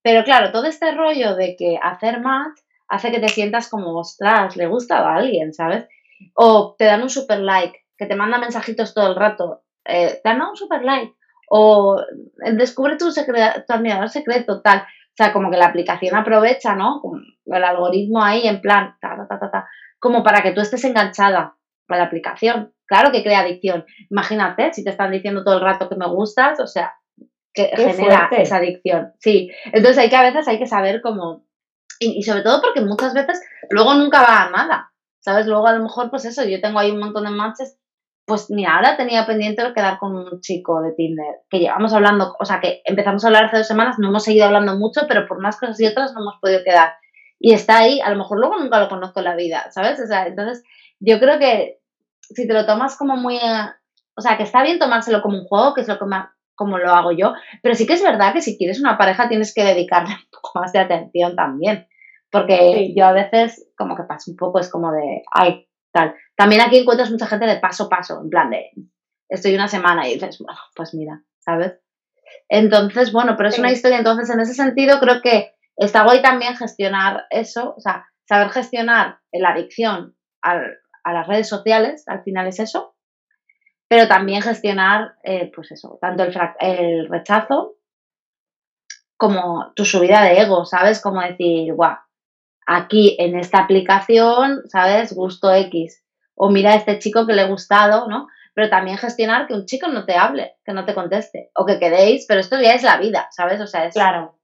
Pero 0.02 0.24
claro, 0.24 0.52
todo 0.52 0.66
este 0.66 0.92
rollo 0.92 1.36
de 1.36 1.56
que 1.56 1.80
hacer 1.82 2.20
match 2.20 2.60
hace 2.88 3.12
que 3.12 3.20
te 3.20 3.30
sientas 3.30 3.70
como, 3.70 3.98
ostras, 3.98 4.56
le 4.56 4.68
gusta 4.68 5.00
a 5.00 5.16
alguien, 5.16 5.54
¿sabes? 5.54 5.88
O 6.36 6.76
te 6.78 6.86
dan 6.86 7.02
un 7.02 7.10
super 7.10 7.40
like, 7.40 7.86
que 7.98 8.06
te 8.06 8.16
manda 8.16 8.38
mensajitos 8.38 8.94
todo 8.94 9.08
el 9.10 9.16
rato, 9.16 9.64
eh, 9.86 10.20
te 10.22 10.30
dan 10.30 10.42
un 10.42 10.56
super 10.56 10.84
like, 10.84 11.14
o 11.50 12.02
descubre 12.54 12.98
tu, 12.98 13.12
tu 13.14 13.74
admirador 13.74 14.10
secreto, 14.10 14.62
tal. 14.62 14.86
O 15.16 15.18
sea, 15.18 15.32
como 15.32 15.50
que 15.50 15.56
la 15.56 15.68
aplicación 15.68 16.14
aprovecha, 16.14 16.76
¿no? 16.76 17.02
El 17.46 17.64
algoritmo 17.64 18.22
ahí 18.22 18.46
en 18.48 18.60
plan, 18.60 18.98
ta, 19.00 19.16
ta, 19.30 19.40
ta, 19.40 19.50
ta, 19.50 19.68
como 19.98 20.24
para 20.24 20.44
que 20.44 20.52
tú 20.52 20.60
estés 20.60 20.84
enganchada 20.84 21.56
con 21.88 21.98
la 21.98 22.04
aplicación. 22.04 22.74
claro 22.86 23.14
que 23.14 23.24
crea 23.24 23.40
adicción. 23.40 23.86
Imagínate 24.10 24.74
si 24.74 24.84
te 24.84 24.90
están 24.90 25.12
diciendo 25.12 25.46
todo 25.46 25.56
el 25.56 25.64
rato 25.64 25.88
que 25.88 25.96
me 25.96 26.08
gustas, 26.08 26.60
o 26.60 26.68
sea, 26.68 26.96
que 27.54 27.72
genera 27.78 28.28
esa 28.32 28.58
adicción. 28.58 29.14
Sí, 29.20 29.50
entonces 29.68 29.98
hay 30.00 30.10
que 30.10 30.18
a 30.18 30.24
veces 30.24 30.48
hay 30.50 30.60
que 30.60 30.68
saber 30.68 31.02
cómo, 31.02 31.46
y, 32.00 32.22
sobre 32.24 32.42
todo 32.42 32.62
porque 32.62 32.82
muchas 32.82 33.14
veces 33.14 33.42
luego 33.70 33.94
nunca 33.94 34.22
va 34.22 34.44
a 34.44 34.50
nada, 34.50 34.92
¿sabes? 35.22 35.48
Luego 35.48 35.66
a 35.66 35.74
lo 35.74 35.84
mejor, 35.84 36.10
pues 36.10 36.26
eso, 36.26 36.44
yo 36.44 36.60
tengo 36.60 36.78
ahí 36.78 36.92
un 36.92 37.00
montón 37.00 37.24
de 37.24 37.30
matches, 37.30 37.80
pues 38.26 38.50
mira, 38.50 38.76
ahora 38.76 38.98
tenía 38.98 39.26
pendiente 39.26 39.64
de 39.64 39.74
quedar 39.74 40.00
con 40.00 40.16
un 40.16 40.42
chico 40.42 40.82
de 40.82 40.94
Tinder, 40.94 41.42
que 41.50 41.60
llevamos 41.60 41.94
hablando, 41.94 42.36
o 42.40 42.46
sea, 42.46 42.60
que 42.60 42.82
empezamos 42.86 43.24
a 43.24 43.28
hablar 43.28 43.46
hace 43.46 43.58
dos 43.58 43.68
semanas, 43.68 43.98
no 44.00 44.10
hemos 44.10 44.24
seguido 44.24 44.46
hablando 44.46 44.78
mucho, 44.78 45.02
pero 45.08 45.28
por 45.28 45.38
unas 45.38 45.60
cosas 45.60 45.80
y 45.80 45.86
otras 45.86 46.14
no 46.14 46.22
hemos 46.22 46.36
podido 46.42 46.64
quedar. 46.64 46.94
Y 47.40 47.54
está 47.54 47.80
ahí, 47.80 48.02
a 48.02 48.10
lo 48.10 48.18
mejor 48.18 48.40
luego 48.40 48.58
nunca 48.58 48.80
lo 48.80 48.90
conozco 48.90 49.20
en 49.20 49.26
la 49.26 49.36
vida, 49.36 49.70
¿sabes? 49.72 50.00
O 50.00 50.08
sea, 50.08 50.26
entonces 50.26 50.64
yo 51.00 51.20
creo 51.20 51.38
que 51.38 51.80
si 52.22 52.48
te 52.48 52.54
lo 52.54 52.66
tomas 52.66 52.98
como 52.98 53.16
muy... 53.16 53.36
Eh, 53.38 53.70
o 54.18 54.22
sea, 54.22 54.38
que 54.38 54.44
está 54.44 54.64
bien 54.64 54.80
tomárselo 54.80 55.22
como 55.22 55.38
un 55.38 55.46
juego, 55.46 55.74
que 55.74 55.82
es 55.82 55.88
lo 55.88 56.00
que 56.00 56.06
más, 56.06 56.30
como 56.56 56.78
lo 56.78 56.92
hago 56.92 57.12
yo, 57.12 57.34
pero 57.62 57.76
sí 57.76 57.86
que 57.86 57.94
es 57.94 58.02
verdad 58.02 58.34
que 58.34 58.42
si 58.42 58.58
quieres 58.58 58.80
una 58.80 58.98
pareja 58.98 59.28
tienes 59.28 59.54
que 59.54 59.64
dedicarle 59.64 60.14
un 60.14 60.30
poco 60.32 60.60
más 60.60 60.72
de 60.72 60.80
atención 60.80 61.36
también, 61.36 61.88
porque 62.32 62.94
yo 62.96 63.06
a 63.06 63.12
veces 63.12 63.70
como 63.78 63.96
que 63.96 64.04
paso 64.04 64.32
un 64.32 64.38
poco, 64.38 64.60
es 64.60 64.72
como 64.72 64.92
de, 64.92 65.24
ay, 65.32 65.68
tal. 65.96 66.14
También 66.36 66.62
aquí 66.62 66.78
encuentras 66.78 67.10
mucha 67.10 67.26
gente 67.26 67.46
de 67.46 67.58
paso 67.58 67.86
a 67.86 67.90
paso, 67.90 68.20
en 68.22 68.30
plan 68.30 68.50
de, 68.50 68.72
estoy 69.30 69.56
una 69.56 69.70
semana 69.70 70.08
y 70.08 70.16
dices, 70.16 70.38
bueno, 70.40 70.60
pues 70.76 70.94
mira, 70.94 71.24
¿sabes? 71.40 71.80
Entonces, 72.50 73.14
bueno, 73.14 73.36
pero 73.38 73.50
es 73.50 73.58
una 73.58 73.72
historia, 73.72 73.98
entonces 73.98 74.30
en 74.30 74.42
ese 74.42 74.54
sentido 74.54 75.00
creo 75.00 75.22
que 75.22 75.54
está 75.78 76.04
guay 76.04 76.22
también 76.22 76.56
gestionar 76.58 77.26
eso, 77.30 77.74
o 77.76 77.80
sea, 77.80 78.06
saber 78.28 78.50
gestionar 78.50 79.20
la 79.32 79.52
adicción 79.52 80.16
a 80.42 81.14
las 81.14 81.28
redes 81.28 81.48
sociales, 81.48 82.04
al 82.08 82.24
final 82.24 82.48
es 82.48 82.60
eso, 82.60 82.96
pero 83.88 84.08
también 84.08 84.42
gestionar, 84.42 85.16
eh, 85.24 85.52
pues 85.56 85.72
eso, 85.72 85.98
tanto 86.02 86.24
el, 86.24 86.36
el, 86.60 87.10
rechazo 87.10 87.78
como 89.18 89.72
tu 89.76 89.86
subida 89.86 90.24
de 90.24 90.42
ego, 90.42 90.66
¿sabes? 90.66 91.02
Como 91.02 91.22
decir, 91.22 91.74
guau, 91.74 91.96
aquí 92.66 93.16
en 93.20 93.38
esta 93.38 93.60
aplicación, 93.60 94.64
¿sabes? 94.68 95.14
Gusto 95.14 95.54
X. 95.54 96.04
O 96.36 96.50
mira 96.50 96.72
a 96.72 96.76
este 96.76 97.00
chico 97.00 97.26
que 97.26 97.34
le 97.34 97.44
he 97.44 97.48
gustado, 97.48 98.08
¿no? 98.08 98.28
Pero 98.54 98.70
también 98.70 98.98
gestionar 98.98 99.48
que 99.48 99.54
un 99.54 99.66
chico 99.66 99.88
no 99.88 100.06
te 100.06 100.16
hable, 100.16 100.56
que 100.66 100.74
no 100.74 100.86
te 100.86 100.94
conteste, 100.94 101.52
o 101.56 101.66
que 101.66 101.80
quedéis, 101.80 102.26
pero 102.28 102.40
esto 102.40 102.60
ya 102.60 102.74
es 102.74 102.84
la 102.84 102.98
vida, 102.98 103.28
¿sabes? 103.32 103.60
O 103.62 103.68
sea, 103.68 103.86
es. 103.86 103.94
Claro. 103.94 104.38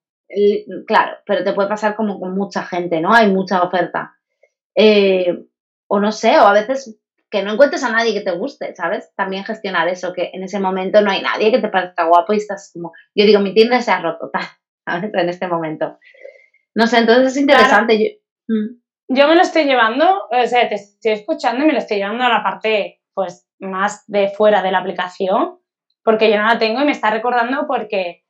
claro, 0.87 1.17
pero 1.25 1.43
te 1.43 1.53
puede 1.53 1.69
pasar 1.69 1.95
como 1.95 2.19
con 2.19 2.35
mucha 2.35 2.63
gente, 2.63 3.01
¿no? 3.01 3.13
Hay 3.13 3.29
mucha 3.29 3.63
oferta. 3.63 4.13
Eh, 4.75 5.45
o 5.87 5.99
no 5.99 6.11
sé, 6.11 6.39
o 6.39 6.43
a 6.43 6.53
veces 6.53 6.97
que 7.29 7.43
no 7.43 7.53
encuentres 7.53 7.83
a 7.83 7.91
nadie 7.91 8.13
que 8.13 8.21
te 8.21 8.31
guste, 8.31 8.75
¿sabes? 8.75 9.09
También 9.15 9.45
gestionar 9.45 9.87
eso, 9.87 10.13
que 10.13 10.31
en 10.33 10.43
ese 10.43 10.59
momento 10.59 11.01
no 11.01 11.11
hay 11.11 11.21
nadie 11.21 11.51
que 11.51 11.59
te 11.59 11.69
parezca 11.69 12.03
guapo 12.03 12.33
y 12.33 12.37
estás 12.37 12.71
como, 12.73 12.91
yo 13.15 13.25
digo, 13.25 13.39
mi 13.39 13.53
tienda 13.53 13.81
se 13.81 13.91
ha 13.91 14.01
roto, 14.01 14.29
tal, 14.31 14.43
¿sabes? 14.85 15.11
En 15.13 15.29
este 15.29 15.47
momento. 15.47 15.97
No 16.75 16.87
sé, 16.87 16.99
entonces 16.99 17.33
es 17.33 17.37
interesante. 17.37 18.21
Mm. 18.47 18.81
Yo, 19.09 19.27
me 19.27 19.35
lo 19.35 19.41
estoy 19.41 19.65
llevando, 19.65 20.27
o 20.29 20.47
sea, 20.47 20.69
te 20.69 20.75
estoy 20.75 21.11
escuchando 21.11 21.63
y 21.63 21.67
me 21.67 21.73
lo 21.73 21.79
estoy 21.79 21.97
llevando 21.97 22.23
a 22.23 22.29
la 22.29 22.43
parte, 22.43 23.01
pues, 23.13 23.47
más 23.59 24.05
de 24.07 24.29
fuera 24.29 24.61
de 24.61 24.71
la 24.71 24.79
aplicación, 24.79 25.59
porque 26.03 26.29
yo 26.29 26.37
no 26.37 26.45
la 26.45 26.57
tengo 26.57 26.81
y 26.81 26.85
me 26.85 26.91
está 26.91 27.11
recordando 27.11 27.67
porque, 27.67 28.23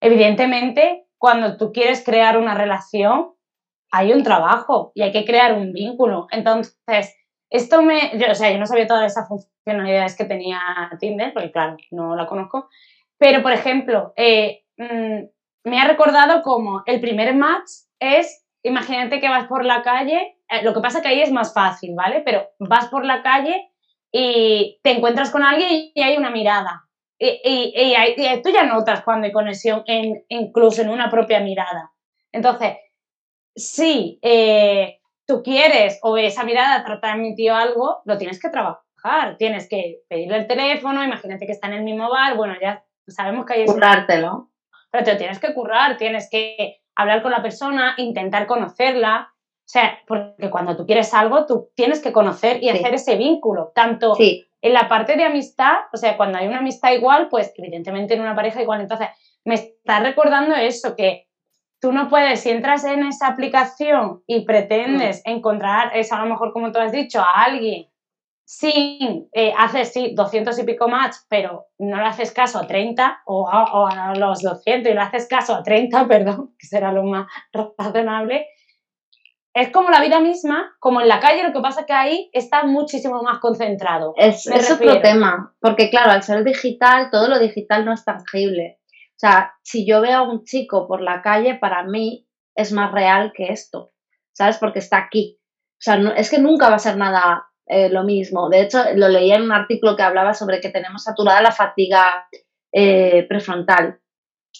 evidentemente, 0.00 1.06
cuando 1.18 1.56
tú 1.56 1.72
quieres 1.72 2.04
crear 2.04 2.36
una 2.36 2.54
relación, 2.54 3.32
hay 3.90 4.12
un 4.12 4.22
trabajo 4.22 4.92
y 4.94 5.02
hay 5.02 5.12
que 5.12 5.24
crear 5.24 5.54
un 5.54 5.72
vínculo. 5.72 6.26
Entonces, 6.30 7.14
esto 7.50 7.82
me, 7.82 8.18
yo, 8.18 8.30
o 8.30 8.34
sea, 8.34 8.50
yo 8.50 8.58
no 8.58 8.66
sabía 8.66 8.86
todas 8.86 9.12
esas 9.12 9.28
funcionalidades 9.28 10.16
que 10.16 10.24
tenía 10.24 10.60
Tinder, 10.98 11.32
porque 11.32 11.52
claro, 11.52 11.76
no 11.90 12.16
la 12.16 12.26
conozco, 12.26 12.68
pero 13.18 13.42
por 13.42 13.52
ejemplo, 13.52 14.12
eh, 14.16 14.64
mm, 14.78 15.24
me 15.64 15.80
ha 15.80 15.86
recordado 15.86 16.42
como 16.42 16.82
el 16.86 17.00
primer 17.00 17.34
match 17.34 17.70
es, 17.98 18.44
imagínate 18.62 19.20
que 19.20 19.28
vas 19.28 19.46
por 19.46 19.64
la 19.64 19.82
calle, 19.82 20.38
eh, 20.48 20.62
lo 20.62 20.74
que 20.74 20.80
pasa 20.80 21.02
que 21.02 21.08
ahí 21.08 21.20
es 21.20 21.32
más 21.32 21.54
fácil, 21.54 21.94
¿vale? 21.94 22.22
Pero 22.24 22.48
vas 22.58 22.88
por 22.88 23.04
la 23.04 23.22
calle 23.22 23.70
y 24.10 24.80
te 24.82 24.92
encuentras 24.92 25.30
con 25.30 25.42
alguien 25.42 25.90
y 25.94 26.02
hay 26.02 26.16
una 26.16 26.30
mirada. 26.30 26.84
Y, 27.18 28.42
tú 28.42 28.50
ya 28.50 28.64
notas 28.64 29.02
cuando 29.04 29.26
hay 29.26 29.32
conexión, 29.32 29.84
en, 29.86 30.24
incluso 30.28 30.82
en 30.82 30.90
una 30.90 31.08
propia 31.08 31.38
mirada. 31.38 31.92
Entonces, 32.32 32.78
sí, 33.54 34.18
eh, 34.22 34.98
tú 35.24 35.42
quieres 35.42 36.00
o 36.02 36.16
esa 36.16 36.42
mirada 36.42 36.84
de 36.84 37.08
emitir 37.10 37.52
algo, 37.52 38.02
lo 38.04 38.18
tienes 38.18 38.40
que 38.40 38.48
trabajar. 38.48 39.36
Tienes 39.38 39.68
que 39.68 40.00
pedirle 40.08 40.38
el 40.38 40.46
teléfono, 40.46 41.02
imagínate 41.04 41.46
que 41.46 41.52
está 41.52 41.68
en 41.68 41.74
el 41.74 41.82
mismo 41.84 42.08
bar, 42.10 42.36
bueno, 42.36 42.54
ya 42.60 42.84
sabemos 43.06 43.46
que 43.46 43.54
hay... 43.54 43.66
Currártelo. 43.66 44.51
Pero 44.92 45.04
te 45.04 45.12
lo 45.12 45.18
tienes 45.18 45.40
que 45.40 45.54
currar, 45.54 45.96
tienes 45.96 46.28
que 46.30 46.82
hablar 46.94 47.22
con 47.22 47.32
la 47.32 47.42
persona, 47.42 47.94
intentar 47.96 48.46
conocerla. 48.46 49.32
O 49.32 49.68
sea, 49.72 49.98
porque 50.06 50.50
cuando 50.50 50.76
tú 50.76 50.86
quieres 50.86 51.14
algo, 51.14 51.46
tú 51.46 51.70
tienes 51.74 52.00
que 52.00 52.12
conocer 52.12 52.62
y 52.62 52.68
hacer 52.68 52.94
ese 52.94 53.16
vínculo, 53.16 53.72
tanto 53.74 54.14
en 54.18 54.72
la 54.72 54.88
parte 54.88 55.16
de 55.16 55.24
amistad, 55.24 55.74
o 55.92 55.96
sea, 55.96 56.16
cuando 56.16 56.38
hay 56.38 56.46
una 56.46 56.58
amistad 56.58 56.92
igual, 56.92 57.28
pues 57.28 57.52
evidentemente 57.56 58.14
en 58.14 58.20
una 58.20 58.36
pareja 58.36 58.62
igual. 58.62 58.82
Entonces, 58.82 59.08
me 59.44 59.54
está 59.54 60.00
recordando 60.00 60.54
eso, 60.54 60.94
que 60.94 61.26
tú 61.80 61.90
no 61.90 62.08
puedes, 62.08 62.40
si 62.40 62.50
entras 62.50 62.84
en 62.84 63.04
esa 63.04 63.28
aplicación 63.28 64.22
y 64.26 64.44
pretendes 64.44 65.22
mm. 65.24 65.30
encontrar, 65.30 65.96
es 65.96 66.12
a 66.12 66.18
lo 66.18 66.26
mejor 66.26 66.52
como 66.52 66.70
tú 66.70 66.78
has 66.78 66.92
dicho, 66.92 67.20
a 67.20 67.44
alguien 67.44 67.88
sin, 68.52 69.30
eh, 69.32 69.54
haces 69.56 69.94
sí, 69.94 70.12
200 70.14 70.58
y 70.58 70.64
pico 70.64 70.86
más, 70.86 71.24
pero 71.30 71.68
no 71.78 71.96
le 71.96 72.02
haces 72.02 72.32
caso 72.32 72.58
a 72.58 72.66
30 72.66 73.22
o 73.24 73.48
a, 73.48 74.12
los 74.14 74.42
200 74.42 74.92
y 74.92 74.94
le 74.94 75.00
haces 75.00 75.26
caso 75.26 75.54
a 75.54 75.62
30, 75.62 76.06
perdón, 76.08 76.54
que 76.58 76.66
será 76.66 76.92
lo 76.92 77.02
más 77.02 77.26
razonable, 77.78 78.46
es 79.54 79.70
como 79.70 79.88
la 79.88 80.02
vida 80.02 80.20
misma, 80.20 80.76
como 80.80 81.00
en 81.00 81.08
la 81.08 81.18
calle, 81.18 81.42
lo 81.42 81.54
que 81.54 81.60
pasa 81.62 81.80
es 81.80 81.86
que 81.86 81.94
ahí 81.94 82.30
está 82.34 82.64
muchísimo 82.64 83.22
más 83.22 83.38
concentrado. 83.38 84.12
Es, 84.18 84.46
es 84.46 84.70
otro 84.70 85.00
tema, 85.00 85.54
porque 85.58 85.88
claro, 85.88 86.10
al 86.10 86.22
ser 86.22 86.44
digital, 86.44 87.08
todo 87.10 87.28
lo 87.28 87.38
digital 87.38 87.86
no 87.86 87.94
es 87.94 88.04
tangible. 88.04 88.80
O 88.90 89.18
sea, 89.18 89.54
si 89.62 89.86
yo 89.86 90.02
veo 90.02 90.18
a 90.18 90.30
un 90.30 90.44
chico 90.44 90.86
por 90.86 91.00
la 91.00 91.22
calle, 91.22 91.54
para 91.54 91.84
mí 91.84 92.28
es 92.54 92.70
más 92.72 92.92
real 92.92 93.32
que 93.34 93.46
esto, 93.46 93.92
¿sabes? 94.32 94.58
Porque 94.58 94.80
está 94.80 94.98
aquí. 94.98 95.38
O 95.40 95.80
sea, 95.80 95.96
es 96.16 96.30
que 96.30 96.38
nunca 96.38 96.68
va 96.68 96.76
a 96.76 96.78
ser 96.78 96.98
nada 96.98 97.46
eh, 97.66 97.88
lo 97.88 98.04
mismo. 98.04 98.48
De 98.48 98.62
hecho, 98.62 98.82
lo 98.94 99.08
leía 99.08 99.36
en 99.36 99.42
un 99.42 99.52
artículo 99.52 99.96
que 99.96 100.02
hablaba 100.02 100.34
sobre 100.34 100.60
que 100.60 100.70
tenemos 100.70 101.04
saturada 101.04 101.42
la 101.42 101.52
fatiga 101.52 102.26
eh, 102.72 103.26
prefrontal. 103.28 104.00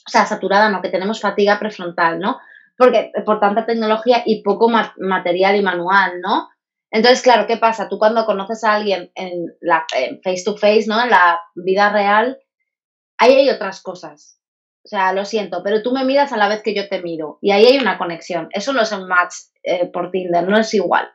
O 0.06 0.10
sea, 0.10 0.24
saturada 0.24 0.68
no, 0.68 0.82
que 0.82 0.88
tenemos 0.88 1.20
fatiga 1.20 1.58
prefrontal, 1.58 2.18
¿no? 2.18 2.38
Porque 2.76 3.12
por 3.24 3.40
tanta 3.40 3.66
tecnología 3.66 4.22
y 4.24 4.42
poco 4.42 4.68
material 4.68 5.56
y 5.56 5.62
manual, 5.62 6.20
¿no? 6.20 6.48
Entonces, 6.90 7.22
claro, 7.22 7.46
¿qué 7.46 7.56
pasa? 7.56 7.88
Tú 7.88 7.98
cuando 7.98 8.26
conoces 8.26 8.64
a 8.64 8.74
alguien 8.74 9.10
en 9.14 9.46
la 9.60 9.86
face 10.22 10.42
to 10.44 10.56
face, 10.56 10.84
¿no? 10.86 11.02
En 11.02 11.10
la 11.10 11.40
vida 11.54 11.90
real, 11.90 12.38
ahí 13.18 13.34
hay 13.34 13.50
otras 13.50 13.82
cosas. 13.82 14.38
O 14.84 14.88
sea, 14.88 15.12
lo 15.12 15.24
siento, 15.24 15.62
pero 15.62 15.82
tú 15.82 15.92
me 15.92 16.04
miras 16.04 16.32
a 16.32 16.36
la 16.36 16.48
vez 16.48 16.62
que 16.62 16.74
yo 16.74 16.88
te 16.88 17.00
miro 17.00 17.38
y 17.40 17.52
ahí 17.52 17.66
hay 17.66 17.78
una 17.78 17.98
conexión. 17.98 18.48
Eso 18.50 18.72
no 18.72 18.82
es 18.82 18.90
un 18.92 19.06
match 19.06 19.34
eh, 19.62 19.86
por 19.86 20.10
Tinder, 20.10 20.46
no 20.46 20.58
es 20.58 20.74
igual. 20.74 21.08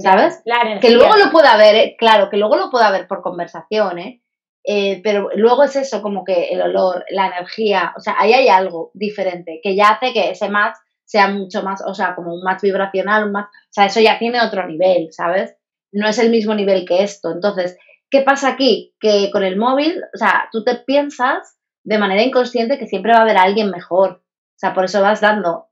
¿Sabes? 0.00 0.42
que 0.80 0.90
luego 0.90 1.16
lo 1.16 1.30
pueda 1.30 1.52
haber, 1.52 1.74
eh, 1.74 1.96
claro, 1.98 2.30
que 2.30 2.36
luego 2.36 2.56
lo 2.56 2.70
pueda 2.70 2.88
haber 2.88 3.06
por 3.06 3.22
conversación, 3.22 3.98
¿eh? 3.98 4.22
¿eh? 4.64 5.00
pero 5.02 5.30
luego 5.34 5.64
es 5.64 5.76
eso, 5.76 6.02
como 6.02 6.24
que 6.24 6.48
el 6.50 6.60
olor, 6.60 7.04
la 7.10 7.26
energía, 7.26 7.94
o 7.96 8.00
sea, 8.00 8.16
ahí 8.18 8.32
hay 8.32 8.48
algo 8.48 8.90
diferente 8.94 9.60
que 9.62 9.74
ya 9.74 9.90
hace 9.90 10.12
que 10.12 10.30
ese 10.30 10.48
match 10.48 10.76
sea 11.04 11.28
mucho 11.28 11.62
más, 11.62 11.82
o 11.86 11.94
sea, 11.94 12.14
como 12.14 12.34
un 12.34 12.42
match 12.42 12.62
vibracional, 12.62 13.24
un 13.24 13.32
match, 13.32 13.48
o 13.48 13.70
sea, 13.72 13.86
eso 13.86 14.00
ya 14.00 14.18
tiene 14.18 14.42
otro 14.42 14.66
nivel, 14.66 15.08
¿sabes? 15.10 15.56
No 15.90 16.06
es 16.06 16.18
el 16.18 16.30
mismo 16.30 16.54
nivel 16.54 16.84
que 16.86 17.02
esto. 17.02 17.32
Entonces, 17.32 17.78
¿qué 18.10 18.20
pasa 18.20 18.48
aquí? 18.48 18.94
Que 19.00 19.30
con 19.32 19.42
el 19.42 19.56
móvil, 19.56 20.02
o 20.14 20.18
sea, 20.18 20.48
tú 20.52 20.64
te 20.64 20.74
piensas 20.74 21.58
de 21.82 21.96
manera 21.96 22.22
inconsciente 22.22 22.78
que 22.78 22.86
siempre 22.86 23.12
va 23.12 23.20
a 23.20 23.22
haber 23.22 23.38
alguien 23.38 23.70
mejor. 23.70 24.10
O 24.20 24.58
sea, 24.58 24.74
por 24.74 24.84
eso 24.84 25.00
vas 25.00 25.22
dando. 25.22 25.68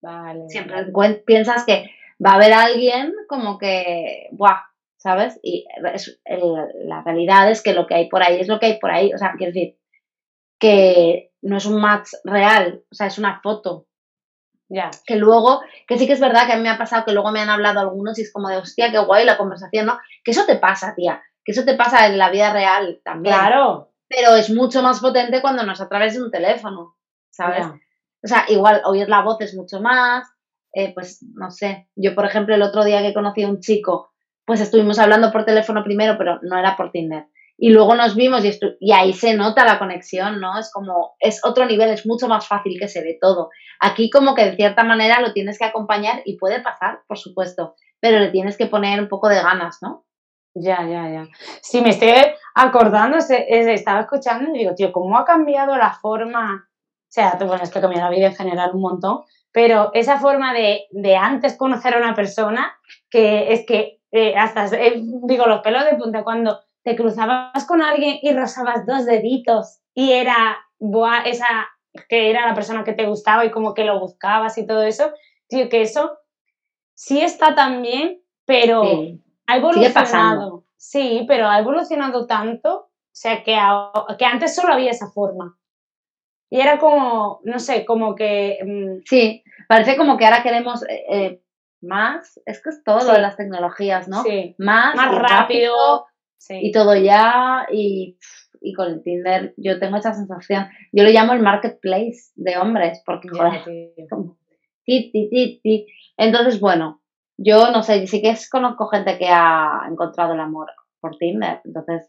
Vale. 0.00 0.48
Siempre 0.48 0.86
piensas 1.26 1.64
que 1.64 1.90
va 2.24 2.32
a 2.32 2.34
haber 2.34 2.52
alguien 2.52 3.14
como 3.28 3.58
que, 3.58 4.28
¡buah! 4.32 4.62
¿Sabes? 4.96 5.38
Y 5.42 5.64
la 5.80 7.02
realidad 7.02 7.50
es 7.50 7.62
que 7.62 7.72
lo 7.72 7.86
que 7.86 7.94
hay 7.94 8.08
por 8.08 8.22
ahí 8.22 8.40
es 8.40 8.48
lo 8.48 8.58
que 8.58 8.66
hay 8.66 8.78
por 8.80 8.90
ahí. 8.90 9.12
O 9.14 9.18
sea, 9.18 9.34
quiero 9.36 9.52
decir, 9.52 9.78
que 10.58 11.30
no 11.42 11.56
es 11.56 11.66
un 11.66 11.80
match 11.80 12.08
real, 12.24 12.82
o 12.90 12.94
sea, 12.94 13.06
es 13.06 13.18
una 13.18 13.40
foto. 13.40 13.86
Ya. 14.68 14.90
Que 15.06 15.16
luego, 15.16 15.62
que 15.86 15.96
sí 15.96 16.06
que 16.06 16.14
es 16.14 16.20
verdad 16.20 16.46
que 16.46 16.52
a 16.52 16.56
mí 16.56 16.62
me 16.62 16.68
ha 16.68 16.76
pasado 16.76 17.04
que 17.04 17.12
luego 17.12 17.30
me 17.30 17.40
han 17.40 17.48
hablado 17.48 17.80
algunos 17.80 18.18
y 18.18 18.22
es 18.22 18.32
como 18.32 18.48
de, 18.48 18.56
hostia, 18.56 18.90
qué 18.90 18.98
guay 18.98 19.24
la 19.24 19.38
conversación, 19.38 19.86
¿no? 19.86 19.98
Que 20.24 20.32
eso 20.32 20.44
te 20.46 20.56
pasa, 20.56 20.94
tía. 20.96 21.22
Que 21.44 21.52
eso 21.52 21.64
te 21.64 21.74
pasa 21.74 22.06
en 22.06 22.18
la 22.18 22.30
vida 22.30 22.52
real 22.52 23.00
también. 23.04 23.36
Claro 23.36 23.88
pero 24.08 24.34
es 24.36 24.50
mucho 24.50 24.82
más 24.82 25.00
potente 25.00 25.42
cuando 25.42 25.64
no 25.64 25.72
es 25.72 25.80
a 25.80 25.88
través 25.88 26.14
de 26.14 26.22
un 26.22 26.30
teléfono, 26.30 26.96
¿sabes? 27.30 27.66
O 27.66 28.26
sea, 28.26 28.46
igual 28.48 28.80
oír 28.84 29.08
la 29.08 29.22
voz 29.22 29.40
es 29.40 29.54
mucho 29.54 29.80
más, 29.80 30.26
eh, 30.78 30.92
pues 30.94 31.24
no 31.34 31.50
sé, 31.50 31.88
yo 31.96 32.14
por 32.14 32.24
ejemplo 32.24 32.54
el 32.54 32.62
otro 32.62 32.84
día 32.84 33.02
que 33.02 33.14
conocí 33.14 33.42
a 33.42 33.48
un 33.48 33.60
chico 33.60 34.10
pues 34.48 34.62
estuvimos 34.62 34.98
hablando 34.98 35.30
por 35.30 35.44
teléfono 35.44 35.84
primero, 35.84 36.16
pero 36.16 36.38
no 36.40 36.58
era 36.58 36.74
por 36.74 36.90
Tinder. 36.90 37.26
Y 37.58 37.68
luego 37.68 37.94
nos 37.94 38.14
vimos 38.14 38.46
y, 38.46 38.58
y 38.80 38.92
ahí 38.92 39.12
se 39.12 39.34
nota 39.34 39.62
la 39.62 39.78
conexión, 39.78 40.40
¿no? 40.40 40.58
Es 40.58 40.72
como, 40.72 41.16
es 41.20 41.44
otro 41.44 41.66
nivel, 41.66 41.90
es 41.90 42.06
mucho 42.06 42.28
más 42.28 42.48
fácil 42.48 42.78
que 42.80 42.88
se 42.88 43.02
ve 43.02 43.18
todo. 43.20 43.50
Aquí 43.78 44.08
como 44.08 44.34
que 44.34 44.46
de 44.46 44.56
cierta 44.56 44.84
manera 44.84 45.20
lo 45.20 45.34
tienes 45.34 45.58
que 45.58 45.66
acompañar 45.66 46.22
y 46.24 46.38
puede 46.38 46.62
pasar, 46.62 47.00
por 47.06 47.18
supuesto, 47.18 47.74
pero 48.00 48.20
le 48.20 48.28
tienes 48.28 48.56
que 48.56 48.64
poner 48.64 48.98
un 49.02 49.08
poco 49.08 49.28
de 49.28 49.42
ganas, 49.42 49.80
¿no? 49.82 50.06
Ya, 50.54 50.78
ya, 50.86 51.10
ya. 51.10 51.28
Sí, 51.60 51.82
me 51.82 51.90
estoy 51.90 52.14
acordando, 52.54 53.18
estaba 53.18 54.00
escuchando 54.00 54.50
y 54.54 54.60
digo, 54.60 54.74
tío, 54.74 54.92
¿cómo 54.92 55.18
ha 55.18 55.26
cambiado 55.26 55.76
la 55.76 55.92
forma? 55.92 56.64
O 56.64 57.10
sea, 57.10 57.36
bueno, 57.38 57.62
es 57.62 57.70
que 57.70 57.80
la 57.80 58.08
vida 58.08 58.28
en 58.28 58.34
general 58.34 58.70
un 58.72 58.80
montón, 58.80 59.18
pero 59.52 59.90
esa 59.94 60.18
forma 60.18 60.52
de, 60.52 60.86
de 60.90 61.16
antes 61.16 61.56
conocer 61.56 61.94
a 61.94 61.98
una 61.98 62.14
persona, 62.14 62.78
que 63.10 63.52
es 63.52 63.66
que 63.66 64.00
eh, 64.10 64.34
hasta, 64.36 64.66
eh, 64.76 65.02
digo, 65.24 65.46
los 65.46 65.60
pelos 65.60 65.84
de 65.84 65.96
punta, 65.96 66.24
cuando 66.24 66.60
te 66.82 66.96
cruzabas 66.96 67.66
con 67.66 67.82
alguien 67.82 68.18
y 68.22 68.32
rozabas 68.32 68.86
dos 68.86 69.04
deditos 69.04 69.80
y 69.94 70.12
era, 70.12 70.58
buah, 70.78 71.22
esa 71.22 71.68
que 72.08 72.30
era 72.30 72.46
la 72.46 72.54
persona 72.54 72.84
que 72.84 72.92
te 72.92 73.06
gustaba 73.06 73.44
y 73.44 73.50
como 73.50 73.74
que 73.74 73.84
lo 73.84 73.98
buscabas 73.98 74.56
y 74.58 74.66
todo 74.66 74.82
eso, 74.82 75.10
tío, 75.48 75.68
que 75.68 75.82
eso 75.82 76.18
sí 76.94 77.20
está 77.20 77.54
también, 77.54 78.20
pero 78.44 78.82
ha 79.46 79.56
evolucionado. 79.56 80.64
Sí, 80.76 81.24
pero 81.26 81.48
ha 81.48 81.58
evolucionado 81.58 82.26
tanto, 82.26 82.76
o 82.76 82.90
sea, 83.10 83.42
que, 83.42 83.58
que 84.16 84.24
antes 84.24 84.54
solo 84.54 84.72
había 84.72 84.92
esa 84.92 85.10
forma. 85.10 85.58
Y 86.50 86.60
era 86.60 86.78
como, 86.78 87.40
no 87.44 87.58
sé, 87.58 87.84
como 87.84 88.14
que... 88.14 88.58
Mm, 88.64 89.02
sí, 89.04 89.42
parece 89.68 89.96
como 89.96 90.16
que 90.16 90.24
ahora 90.24 90.42
queremos 90.42 90.82
eh, 90.88 91.04
eh, 91.10 91.42
más, 91.80 92.40
es 92.46 92.62
que 92.62 92.70
es 92.70 92.82
todo 92.82 93.12
de 93.12 93.20
las 93.20 93.36
tecnologías, 93.36 94.08
¿no? 94.08 94.22
Sí. 94.22 94.54
Más, 94.58 94.94
más 94.94 95.14
rápido. 95.14 96.06
Y 96.50 96.72
todo 96.72 96.96
ya, 96.96 97.66
y, 97.70 98.16
y, 98.60 98.72
con 98.72 98.86
el 98.88 99.02
Tinder 99.02 99.54
yo 99.56 99.78
tengo 99.78 99.96
esa 99.96 100.14
sensación. 100.14 100.68
Yo 100.92 101.04
lo 101.04 101.10
llamo 101.10 101.32
el 101.32 101.42
marketplace 101.42 102.32
de 102.36 102.56
hombres, 102.56 103.02
porque, 103.04 103.28
joder, 103.28 103.64
ti, 104.84 105.10
ti, 105.12 105.28
ti, 105.28 105.60
ti. 105.62 105.86
Entonces, 106.16 106.60
bueno, 106.60 107.02
yo 107.36 107.70
no 107.70 107.82
sé, 107.82 108.06
sí 108.06 108.22
que 108.22 108.30
es, 108.30 108.48
conozco 108.48 108.86
gente 108.88 109.18
que 109.18 109.28
ha 109.28 109.82
encontrado 109.90 110.34
el 110.34 110.40
amor 110.40 110.68
por 111.00 111.16
Tinder, 111.16 111.60
entonces 111.64 112.08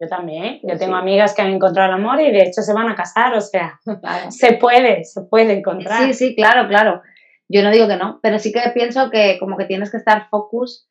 yo 0.00 0.08
también. 0.08 0.60
Yo 0.62 0.76
tengo 0.78 0.94
amigas 0.94 1.34
que 1.34 1.42
han 1.42 1.50
encontrado 1.50 1.88
el 1.88 2.00
amor 2.00 2.20
y 2.20 2.30
de 2.30 2.42
hecho 2.42 2.62
se 2.62 2.74
van 2.74 2.88
a 2.88 2.94
casar, 2.94 3.34
o 3.34 3.40
sea, 3.40 3.80
se 4.30 4.54
puede, 4.54 5.04
se 5.04 5.22
puede 5.22 5.54
encontrar. 5.54 6.04
Sí, 6.04 6.14
sí, 6.14 6.36
claro, 6.36 6.68
claro. 6.68 7.02
Yo 7.48 7.62
no 7.62 7.70
digo 7.70 7.86
que 7.86 7.96
no, 7.96 8.18
pero 8.22 8.38
sí 8.38 8.52
que 8.52 8.60
pienso 8.74 9.10
que 9.10 9.38
como 9.38 9.56
que 9.56 9.66
tienes 9.66 9.90
que 9.90 9.98
estar 9.98 10.28
focus 10.28 10.88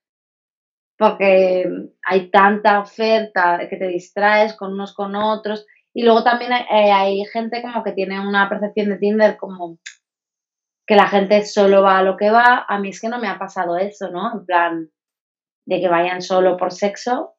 porque 0.97 1.65
hay 2.07 2.31
tanta 2.31 2.79
oferta 2.79 3.59
que 3.69 3.75
te 3.75 3.87
distraes 3.87 4.55
con 4.55 4.71
unos 4.73 4.93
con 4.93 5.15
otros 5.15 5.67
y 5.93 6.03
luego 6.03 6.23
también 6.23 6.53
hay, 6.53 6.89
hay 6.89 7.25
gente 7.25 7.61
como 7.61 7.83
que 7.83 7.91
tiene 7.91 8.25
una 8.25 8.47
percepción 8.47 8.89
de 8.89 8.97
Tinder 8.97 9.35
como 9.37 9.79
que 10.87 10.95
la 10.95 11.07
gente 11.07 11.43
solo 11.45 11.81
va 11.81 11.97
a 11.97 12.03
lo 12.03 12.15
que 12.15 12.29
va. 12.29 12.65
A 12.67 12.79
mí 12.79 12.89
es 12.89 13.01
que 13.01 13.09
no 13.09 13.19
me 13.19 13.27
ha 13.27 13.37
pasado 13.37 13.77
eso, 13.77 14.09
¿no? 14.11 14.31
En 14.33 14.45
plan 14.45 14.89
de 15.65 15.81
que 15.81 15.89
vayan 15.89 16.21
solo 16.21 16.57
por 16.57 16.71
sexo 16.71 17.34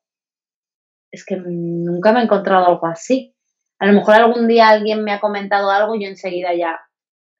es 1.16 1.24
que 1.24 1.36
nunca 1.36 2.12
me 2.12 2.20
he 2.20 2.24
encontrado 2.24 2.66
algo 2.66 2.86
así. 2.86 3.34
A 3.78 3.86
lo 3.86 3.94
mejor 3.94 4.14
algún 4.14 4.46
día 4.46 4.68
alguien 4.68 5.02
me 5.02 5.12
ha 5.12 5.20
comentado 5.20 5.70
algo 5.70 5.94
y 5.94 6.04
yo 6.04 6.08
enseguida 6.08 6.54
ya 6.54 6.78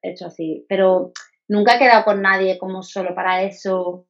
he 0.01 0.11
hecho 0.11 0.27
así, 0.27 0.65
pero 0.67 1.11
nunca 1.47 1.75
he 1.75 1.79
quedado 1.79 2.03
con 2.03 2.21
nadie 2.21 2.57
como 2.57 2.83
solo 2.83 3.15
para 3.15 3.43
eso. 3.43 4.07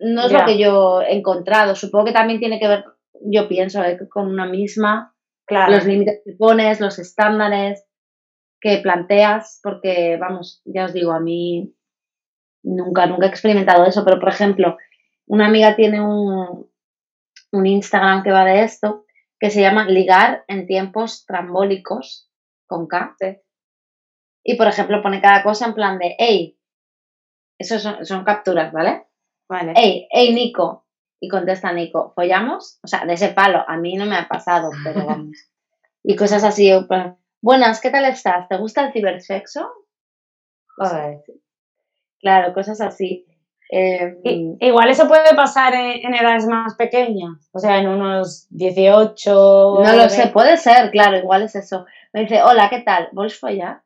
No 0.00 0.26
es 0.26 0.32
lo 0.32 0.44
que 0.44 0.58
yo 0.58 1.02
he 1.02 1.16
encontrado. 1.16 1.74
Supongo 1.74 2.06
que 2.06 2.12
también 2.12 2.38
tiene 2.38 2.58
que 2.58 2.68
ver, 2.68 2.84
yo 3.20 3.48
pienso, 3.48 3.82
eh, 3.84 3.98
con 4.08 4.28
una 4.28 4.46
misma, 4.46 5.14
claro. 5.46 5.72
los 5.72 5.84
límites 5.84 6.20
que 6.24 6.32
pones, 6.32 6.80
los 6.80 6.98
estándares 6.98 7.84
que 8.60 8.78
planteas, 8.78 9.60
porque, 9.62 10.16
vamos, 10.18 10.62
ya 10.64 10.84
os 10.84 10.92
digo, 10.92 11.12
a 11.12 11.20
mí 11.20 11.74
nunca, 12.62 13.06
nunca 13.06 13.26
he 13.26 13.28
experimentado 13.28 13.84
eso, 13.84 14.04
pero 14.04 14.20
por 14.20 14.28
ejemplo, 14.28 14.76
una 15.26 15.46
amiga 15.46 15.74
tiene 15.74 16.00
un, 16.00 16.71
un 17.52 17.66
Instagram 17.66 18.22
que 18.22 18.32
va 18.32 18.44
de 18.44 18.64
esto, 18.64 19.04
que 19.38 19.50
se 19.50 19.60
llama 19.60 19.84
Ligar 19.84 20.44
en 20.48 20.66
tiempos 20.66 21.24
trambólicos, 21.26 22.30
con 22.66 22.86
K. 22.86 23.16
Y, 24.44 24.56
por 24.56 24.66
ejemplo, 24.66 25.02
pone 25.02 25.20
cada 25.20 25.42
cosa 25.42 25.66
en 25.66 25.74
plan 25.74 25.98
de, 25.98 26.16
hey, 26.18 26.58
eso 27.58 27.78
son, 27.78 28.24
capturas, 28.24 28.72
¿vale? 28.72 29.06
Vale. 29.48 29.74
Hey, 29.76 30.08
hey, 30.10 30.34
Nico. 30.34 30.86
Y 31.20 31.28
contesta 31.28 31.72
Nico, 31.72 32.12
¿follamos? 32.16 32.80
O 32.82 32.88
sea, 32.88 33.04
de 33.04 33.12
ese 33.12 33.28
palo, 33.28 33.64
a 33.68 33.76
mí 33.76 33.94
no 33.94 34.06
me 34.06 34.16
ha 34.16 34.26
pasado, 34.26 34.70
pero 34.82 35.06
vamos. 35.06 35.36
y 36.02 36.16
cosas 36.16 36.42
así, 36.42 36.70
buenas, 37.40 37.80
¿qué 37.80 37.90
tal 37.90 38.06
estás? 38.06 38.48
¿Te 38.48 38.56
gusta 38.56 38.86
el 38.86 38.92
cibersexo? 38.92 39.70
Claro, 42.18 42.52
cosas 42.54 42.80
así. 42.80 43.26
Em, 43.74 44.58
igual 44.60 44.90
eso 44.90 45.08
puede 45.08 45.34
pasar 45.34 45.72
en, 45.72 46.14
edades 46.14 46.46
más 46.46 46.74
pequeñas, 46.74 47.48
o 47.52 47.58
sea, 47.58 47.78
en 47.78 47.88
unos 47.88 48.46
18. 48.50 49.80
No 49.82 49.92
lo 49.96 50.10
sé, 50.10 50.26
puede 50.26 50.58
ser, 50.58 50.90
claro, 50.90 51.16
igual 51.16 51.40
es 51.40 51.56
eso. 51.56 51.86
Me 52.12 52.20
dice, 52.20 52.42
hola, 52.42 52.68
¿qué 52.68 52.80
tal? 52.80 53.08
¿Vos 53.12 53.38
follar? 53.40 53.80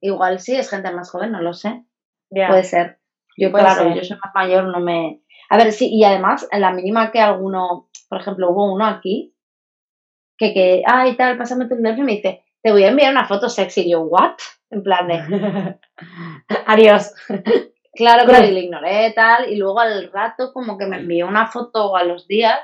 Igual 0.00 0.38
sí, 0.38 0.54
es 0.54 0.70
gente 0.70 0.92
más 0.92 1.10
joven, 1.10 1.32
no 1.32 1.42
lo 1.42 1.54
sé. 1.54 1.82
Puede 2.30 2.62
ser. 2.62 3.00
Yo, 3.36 3.50
claro, 3.50 3.92
yo 3.96 4.04
soy 4.04 4.16
más 4.24 4.32
mayor, 4.32 4.64
no 4.66 4.78
me. 4.78 5.22
A 5.50 5.56
ver, 5.56 5.72
sí, 5.72 5.88
y 5.92 6.04
además, 6.04 6.46
en 6.52 6.60
la 6.60 6.70
mínima 6.70 7.10
que 7.10 7.18
alguno, 7.18 7.88
por 8.08 8.20
ejemplo, 8.20 8.50
hubo 8.50 8.72
uno 8.72 8.86
aquí, 8.86 9.34
que, 10.38 10.54
que, 10.54 10.84
ay, 10.86 11.16
tal, 11.16 11.36
pásame 11.36 11.66
tu 11.66 11.74
teléfono 11.74 12.04
y 12.04 12.06
me 12.06 12.12
dice, 12.12 12.44
te 12.62 12.70
voy 12.70 12.84
a 12.84 12.90
enviar 12.90 13.10
una 13.10 13.26
foto 13.26 13.48
sexy. 13.48 13.88
Y 13.88 13.90
yo, 13.90 14.02
¿what? 14.02 14.36
En 14.70 14.84
plan 14.84 15.08
de. 15.08 15.78
Adiós. 16.66 17.12
Claro, 17.94 18.24
claro, 18.24 18.46
y 18.46 18.52
le 18.52 18.60
ignoré 18.60 19.12
tal, 19.12 19.50
y 19.50 19.56
luego 19.56 19.80
al 19.80 20.10
rato 20.10 20.52
como 20.52 20.78
que 20.78 20.86
me 20.86 20.96
envió 20.96 21.26
una 21.28 21.46
foto 21.46 21.94
a 21.94 22.04
los 22.04 22.26
días, 22.26 22.58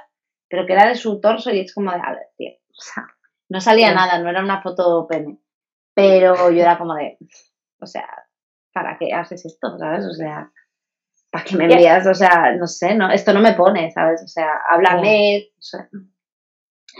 pero 0.49 0.64
que 0.64 0.73
era 0.73 0.88
de 0.88 0.95
su 0.95 1.21
torso 1.21 1.51
y 1.51 1.61
es 1.61 1.75
como 1.75 1.91
de, 1.91 1.99
a 1.99 2.12
ver, 2.12 2.29
tío, 2.37 2.53
o 2.71 2.81
sea, 2.81 3.07
no 3.51 3.61
salía 3.61 3.93
nada, 3.93 4.19
no 4.19 4.31
era 4.31 4.43
una 4.43 4.62
foto 4.62 5.07
pene, 5.07 5.38
pero 5.95 6.51
yo 6.51 6.62
era 6.62 6.79
como 6.79 6.95
de, 6.95 7.19
o 7.81 7.87
sea, 7.87 8.09
¿para 8.73 8.97
qué 8.97 9.12
haces 9.12 9.45
esto, 9.45 9.77
sabes? 9.79 10.07
O 10.07 10.14
sea, 10.14 10.51
¿para 11.31 11.45
qué 11.45 11.57
me 11.57 11.64
envías? 11.64 12.07
O 12.07 12.14
sea, 12.14 12.55
no 12.59 12.67
sé, 12.67 12.95
no, 12.95 13.11
esto 13.11 13.35
no 13.35 13.41
me 13.41 13.53
pone, 13.53 13.91
¿sabes? 13.91 14.23
O 14.25 14.29
sea, 14.29 14.49
háblame, 14.71 15.51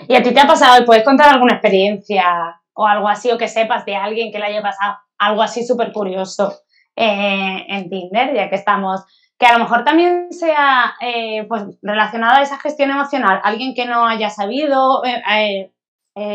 ¿Y 0.07 0.15
a 0.15 0.23
ti 0.23 0.33
te 0.33 0.41
ha 0.41 0.47
pasado, 0.47 0.85
puedes 0.85 1.03
contar 1.03 1.31
alguna 1.31 1.55
experiencia 1.55 2.61
o 2.75 2.87
algo 2.87 3.09
así, 3.09 3.31
o 3.31 3.39
que 3.39 3.49
sepas 3.49 3.85
de 3.87 3.97
alguien 3.97 4.31
que 4.31 4.39
le 4.39 4.45
haya 4.45 4.63
pasado 4.63 4.99
algo 5.19 5.43
así 5.43 5.67
súper 5.67 5.93
curioso? 5.93 6.61
Eh, 7.01 7.65
en 7.69 7.89
Tinder, 7.89 8.35
ya 8.35 8.51
que 8.51 8.57
estamos, 8.57 9.05
que 9.39 9.47
a 9.47 9.53
lo 9.53 9.61
mejor 9.61 9.85
también 9.85 10.33
sea 10.33 10.97
eh, 11.01 11.47
pues, 11.49 11.63
relacionado 11.81 12.39
a 12.39 12.43
esa 12.43 12.59
gestión 12.59 12.91
emocional, 12.91 13.41
alguien 13.45 13.73
que 13.73 13.87
no 13.87 14.05
haya 14.05 14.31
sabido 14.31 15.05
eh, 15.05 15.71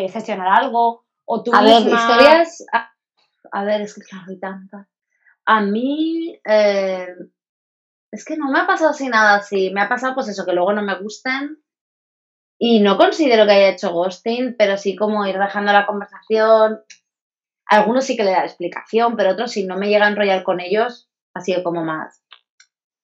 gestionar 0.10 0.48
algo 0.48 1.04
o 1.26 1.44
tú 1.44 1.54
A 1.54 1.64
ver, 1.64 1.82
historias, 1.82 2.66
a, 3.52 3.64
ver, 3.66 3.82
es 3.82 3.94
que 3.94 4.04
claro, 4.04 4.24
hay 4.30 4.40
tantas. 4.40 4.88
A 5.46 5.60
mí, 5.60 6.40
es 6.46 8.24
que 8.26 8.38
no 8.38 8.50
me 8.50 8.60
ha 8.60 8.66
pasado 8.66 8.92
así 8.92 9.10
nada 9.10 9.36
así, 9.36 9.70
me 9.72 9.82
ha 9.82 9.90
pasado 9.90 10.16
pues 10.16 10.30
eso, 10.30 10.46
que 10.46 10.54
luego 10.54 10.72
no 10.72 10.82
me 10.82 10.98
gusten 10.98 11.62
y 12.58 12.80
no 12.80 12.98
considero 12.98 13.46
que 13.46 13.52
haya 13.52 13.70
hecho 13.72 13.92
ghosting, 13.92 14.56
pero 14.58 14.78
sí 14.78 14.96
como 14.96 15.26
ir 15.26 15.38
dejando 15.38 15.74
la 15.74 15.86
conversación, 15.86 16.80
algunos 17.66 18.06
sí 18.06 18.16
que 18.16 18.24
le 18.24 18.32
da 18.32 18.46
explicación, 18.46 19.16
pero 19.16 19.32
otros 19.32 19.52
si 19.52 19.66
no 19.66 19.78
me 19.78 19.90
llega 19.90 20.06
a 20.06 20.10
enrollar 20.10 20.44
con 20.44 20.60
ellos, 20.60 21.10
ha 21.34 21.42
sido 21.42 21.64
como 21.64 21.84
más, 21.84 22.24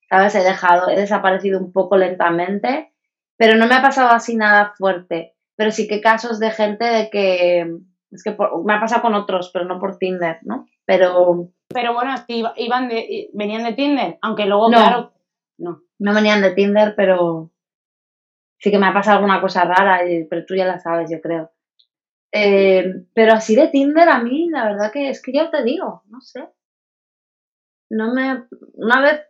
¿sabes? 0.09 0.35
He 0.35 0.43
dejado, 0.43 0.89
he 0.89 0.95
desaparecido 0.95 1.59
un 1.59 1.71
poco 1.71 1.97
lentamente, 1.97 2.93
pero 3.37 3.55
no 3.55 3.67
me 3.67 3.75
ha 3.75 3.81
pasado 3.81 4.09
así 4.09 4.35
nada 4.35 4.73
fuerte. 4.77 5.35
Pero 5.55 5.71
sí 5.71 5.87
que 5.87 5.99
casos 5.99 6.39
de 6.39 6.51
gente 6.51 6.85
de 6.85 7.09
que, 7.09 7.61
es 8.11 8.23
que 8.23 8.35
me 8.63 8.73
ha 8.73 8.79
pasado 8.79 9.01
con 9.01 9.13
otros, 9.13 9.49
pero 9.53 9.65
no 9.65 9.79
por 9.79 9.97
Tinder, 9.97 10.39
¿no? 10.43 10.67
Pero... 10.85 11.49
Pero 11.71 11.93
bueno, 11.93 12.15
iban 12.27 12.89
de, 12.89 13.29
venían 13.33 13.63
de 13.63 13.73
Tinder, 13.73 14.17
aunque 14.21 14.45
luego, 14.45 14.69
claro, 14.69 15.13
no. 15.57 15.83
No 15.99 16.13
venían 16.13 16.41
de 16.41 16.55
Tinder, 16.55 16.95
pero 16.95 17.51
sí 18.57 18.71
que 18.71 18.79
me 18.79 18.87
ha 18.87 18.93
pasado 18.93 19.17
alguna 19.17 19.41
cosa 19.41 19.65
rara, 19.65 20.01
pero 20.29 20.45
tú 20.45 20.55
ya 20.55 20.65
la 20.65 20.79
sabes, 20.79 21.11
yo 21.11 21.21
creo. 21.21 21.51
Eh, 22.31 23.05
pero 23.13 23.33
así 23.33 23.55
de 23.55 23.69
Tinder 23.69 24.07
a 24.07 24.19
mí, 24.19 24.49
la 24.49 24.65
verdad 24.65 24.91
que 24.91 25.09
es 25.09 25.21
que 25.21 25.33
ya 25.33 25.49
te 25.49 25.63
digo, 25.63 26.03
no 26.07 26.21
sé. 26.21 26.47
No 27.89 28.13
me. 28.13 28.45
Una 28.73 29.01
vez, 29.01 29.21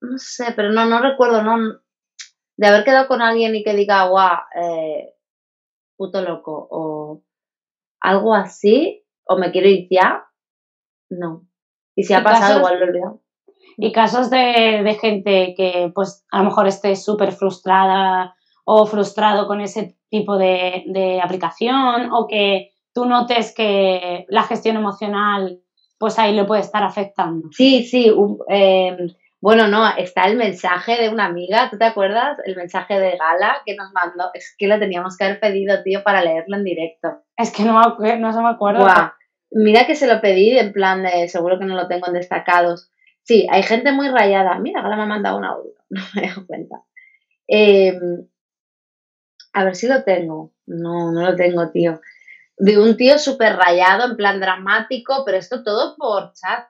no 0.00 0.18
sé, 0.18 0.52
pero 0.54 0.70
no, 0.70 0.84
no 0.86 1.00
recuerdo, 1.00 1.42
no. 1.42 1.80
De 2.56 2.66
haber 2.66 2.84
quedado 2.84 3.08
con 3.08 3.22
alguien 3.22 3.54
y 3.56 3.64
que 3.64 3.74
diga, 3.74 4.06
guau, 4.08 4.38
eh, 4.54 5.14
puto 5.96 6.20
loco, 6.20 6.68
o 6.70 7.24
algo 8.00 8.34
así, 8.34 9.04
o 9.24 9.38
me 9.38 9.50
quiero 9.50 9.68
ir 9.68 9.88
ya, 9.90 10.26
no. 11.08 11.46
Y 11.94 12.04
si 12.04 12.12
ha 12.12 12.22
pasado, 12.22 12.58
igual 12.58 12.78
lo 12.78 12.84
he 12.84 12.88
olvidado. 12.88 13.22
Y 13.78 13.92
casos 13.92 14.28
de, 14.28 14.82
de 14.84 14.94
gente 15.00 15.54
que 15.56 15.90
pues 15.94 16.26
a 16.30 16.38
lo 16.38 16.44
mejor 16.44 16.66
esté 16.66 16.94
súper 16.94 17.32
frustrada 17.32 18.34
o 18.64 18.86
frustrado 18.86 19.46
con 19.46 19.60
ese 19.60 19.96
tipo 20.08 20.38
de, 20.38 20.84
de, 20.86 21.20
aplicación 21.20 22.12
o 22.12 22.26
que 22.26 22.72
tú 22.92 23.06
notes 23.06 23.54
que 23.54 24.26
la 24.28 24.42
gestión 24.44 24.76
emocional 24.76 25.60
pues 26.02 26.18
ahí 26.18 26.34
le 26.34 26.44
puede 26.44 26.62
estar 26.62 26.82
afectando. 26.82 27.48
Sí, 27.52 27.84
sí. 27.84 28.12
Eh, 28.48 28.96
bueno, 29.40 29.68
no, 29.68 29.88
está 29.96 30.24
el 30.24 30.36
mensaje 30.36 31.00
de 31.00 31.08
una 31.08 31.26
amiga, 31.26 31.68
¿tú 31.70 31.78
te 31.78 31.84
acuerdas? 31.84 32.38
El 32.44 32.56
mensaje 32.56 32.98
de 32.98 33.16
Gala 33.16 33.58
que 33.64 33.76
nos 33.76 33.92
mandó, 33.92 34.30
es 34.34 34.54
que 34.58 34.66
lo 34.66 34.80
teníamos 34.80 35.16
que 35.16 35.24
haber 35.24 35.38
pedido, 35.38 35.80
tío, 35.84 36.02
para 36.02 36.22
leerlo 36.22 36.56
en 36.56 36.64
directo. 36.64 37.22
Es 37.36 37.52
que 37.52 37.62
no, 37.62 37.80
no 37.80 38.32
se 38.32 38.40
me 38.40 38.48
acuerdo. 38.48 38.84
Mira 39.52 39.86
que 39.86 39.94
se 39.94 40.12
lo 40.12 40.20
pedí 40.20 40.58
en 40.58 40.72
plan 40.72 41.04
de, 41.04 41.28
seguro 41.28 41.58
que 41.58 41.66
no 41.66 41.76
lo 41.76 41.86
tengo 41.86 42.08
en 42.08 42.14
destacados. 42.14 42.90
Sí, 43.22 43.46
hay 43.50 43.62
gente 43.62 43.92
muy 43.92 44.08
rayada. 44.08 44.58
Mira, 44.58 44.82
Gala 44.82 44.96
me 44.96 45.02
ha 45.02 45.06
mandado 45.06 45.38
un 45.38 45.44
audio, 45.44 45.72
no 45.90 46.02
me 46.14 46.24
he 46.24 46.28
dado 46.28 46.46
cuenta. 46.48 46.82
Em, 47.46 48.26
a 49.52 49.64
ver 49.64 49.76
si 49.76 49.86
lo 49.86 50.02
tengo. 50.04 50.52
No, 50.66 51.12
no 51.12 51.22
lo 51.22 51.36
tengo, 51.36 51.70
tío. 51.70 52.00
De 52.56 52.78
un 52.78 52.96
tío 52.96 53.18
súper 53.18 53.56
rayado, 53.56 54.10
en 54.10 54.16
plan 54.16 54.40
dramático, 54.40 55.24
pero 55.24 55.38
esto 55.38 55.62
todo 55.62 55.96
por 55.96 56.32
chat. 56.34 56.68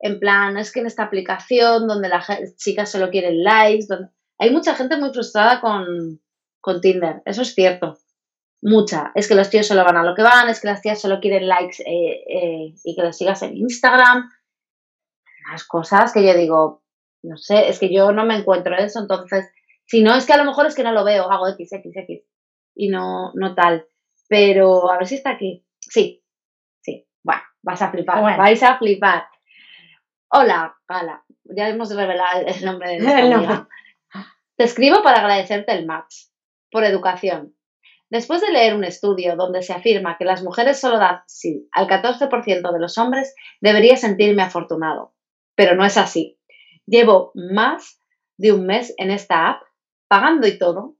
En 0.00 0.18
plan, 0.18 0.56
es 0.56 0.72
que 0.72 0.80
en 0.80 0.86
esta 0.86 1.04
aplicación 1.04 1.86
donde 1.86 2.08
las 2.08 2.26
chicas 2.56 2.90
solo 2.90 3.10
quieren 3.10 3.42
likes, 3.42 3.86
donde... 3.88 4.08
hay 4.38 4.50
mucha 4.50 4.74
gente 4.74 4.96
muy 4.96 5.10
frustrada 5.12 5.60
con, 5.60 6.20
con 6.60 6.80
Tinder, 6.80 7.22
eso 7.24 7.42
es 7.42 7.54
cierto. 7.54 7.98
Mucha. 8.60 9.12
Es 9.14 9.28
que 9.28 9.34
los 9.34 9.50
tíos 9.50 9.66
solo 9.66 9.84
van 9.84 9.98
a 9.98 10.02
lo 10.02 10.14
que 10.14 10.22
van, 10.22 10.48
es 10.48 10.60
que 10.60 10.68
las 10.68 10.80
tías 10.80 11.00
solo 11.00 11.20
quieren 11.20 11.46
likes 11.46 11.82
eh, 11.82 12.24
eh, 12.26 12.74
y 12.82 12.96
que 12.96 13.02
los 13.02 13.16
sigas 13.16 13.42
en 13.42 13.56
Instagram. 13.56 14.30
Las 15.50 15.64
cosas 15.64 16.12
que 16.12 16.24
yo 16.24 16.34
digo, 16.34 16.82
no 17.22 17.36
sé, 17.36 17.68
es 17.68 17.78
que 17.78 17.92
yo 17.92 18.12
no 18.12 18.24
me 18.24 18.36
encuentro 18.36 18.74
eso, 18.76 19.00
entonces 19.00 19.50
si 19.86 20.02
no, 20.02 20.14
es 20.14 20.26
que 20.26 20.32
a 20.32 20.38
lo 20.38 20.44
mejor 20.44 20.66
es 20.66 20.74
que 20.74 20.82
no 20.82 20.92
lo 20.92 21.04
veo, 21.04 21.30
hago 21.30 21.48
X, 21.48 21.72
X, 21.72 21.96
X 21.96 22.22
y 22.74 22.88
no, 22.88 23.32
no 23.34 23.54
tal. 23.54 23.86
Pero 24.28 24.90
a 24.90 24.98
ver 24.98 25.06
si 25.06 25.16
está 25.16 25.30
aquí. 25.30 25.64
Sí, 25.80 26.24
sí. 26.80 27.06
Bueno, 27.22 27.42
vas 27.62 27.82
a 27.82 27.90
flipar, 27.90 28.38
vais 28.38 28.62
a 28.62 28.78
flipar. 28.78 29.26
Hola, 30.28 30.76
Gala. 30.88 31.24
Ya 31.44 31.68
hemos 31.68 31.94
revelado 31.94 32.46
el 32.46 32.64
nombre 32.64 32.90
de 32.90 32.98
nuestra 32.98 33.68
Te 34.56 34.64
escribo 34.64 35.02
para 35.02 35.18
agradecerte 35.18 35.72
el 35.72 35.84
match, 35.84 36.14
por 36.70 36.84
educación. 36.84 37.54
Después 38.08 38.40
de 38.40 38.52
leer 38.52 38.74
un 38.74 38.84
estudio 38.84 39.34
donde 39.36 39.62
se 39.62 39.72
afirma 39.72 40.16
que 40.16 40.24
las 40.24 40.42
mujeres 40.42 40.80
solo 40.80 40.98
dan 40.98 41.22
sí 41.26 41.68
al 41.72 41.88
14% 41.88 42.72
de 42.72 42.78
los 42.78 42.96
hombres, 42.98 43.34
debería 43.60 43.96
sentirme 43.96 44.42
afortunado. 44.42 45.14
Pero 45.56 45.74
no 45.74 45.84
es 45.84 45.96
así. 45.96 46.38
Llevo 46.86 47.32
más 47.34 48.00
de 48.36 48.52
un 48.52 48.66
mes 48.66 48.94
en 48.96 49.10
esta 49.10 49.48
app 49.48 49.62
pagando 50.08 50.46
y 50.46 50.58
todo. 50.58 50.96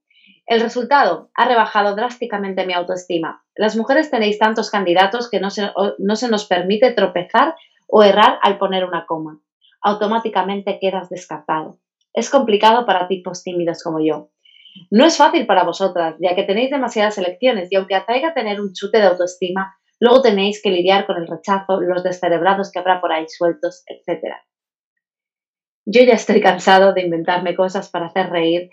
El 0.47 0.61
resultado 0.61 1.31
ha 1.35 1.47
rebajado 1.47 1.95
drásticamente 1.97 2.67
mi 2.67 2.75
autoestima. 2.75 3.45
Las 3.55 3.77
mujeres 3.77 4.11
tenéis 4.11 4.39
tantos 4.39 4.71
candidatos 4.71 5.31
que 5.31 5.41
no 5.41 5.51
se, 5.51 5.71
no 5.99 6.17
se 6.17 6.29
nos 6.29 6.45
permite 6.47 6.93
tropezar 6.93 7.55
o 7.87 8.03
errar 8.03 8.39
al 8.43 8.59
poner 8.59 8.85
una 8.85 9.07
coma. 9.07 9.41
Automáticamente 9.81 10.79
quedas 10.81 11.09
descartado. 11.09 11.79
Es 12.13 12.31
complicado 12.31 12.87
para 12.87 13.09
tipos 13.09 13.43
tímidos 13.43 13.83
como 13.83 14.05
yo. 14.05 14.31
No 14.91 15.05
es 15.05 15.17
fácil 15.17 15.47
para 15.47 15.65
vosotras, 15.65 16.17
ya 16.21 16.35
que 16.35 16.43
tenéis 16.43 16.71
demasiadas 16.71 17.17
elecciones 17.19 17.71
y 17.71 17.77
aunque 17.77 17.95
atraiga 17.95 18.35
tener 18.35 18.61
un 18.61 18.73
chute 18.73 18.99
de 18.99 19.07
autoestima, 19.07 19.77
luego 20.01 20.23
tenéis 20.23 20.61
que 20.63 20.71
lidiar 20.71 21.07
con 21.07 21.17
el 21.17 21.29
rechazo, 21.29 21.81
los 21.81 22.03
descerebrados 22.03 22.71
que 22.71 22.81
habrá 22.81 23.01
por 23.01 23.13
ahí 23.13 23.27
sueltos, 23.29 23.85
etc. 23.87 24.35
Yo 25.87 26.03
ya 26.03 26.15
estoy 26.15 26.41
cansado 26.41 26.93
de 26.93 27.03
inventarme 27.03 27.55
cosas 27.55 27.89
para 27.89 28.07
hacer 28.07 28.31
reír 28.31 28.71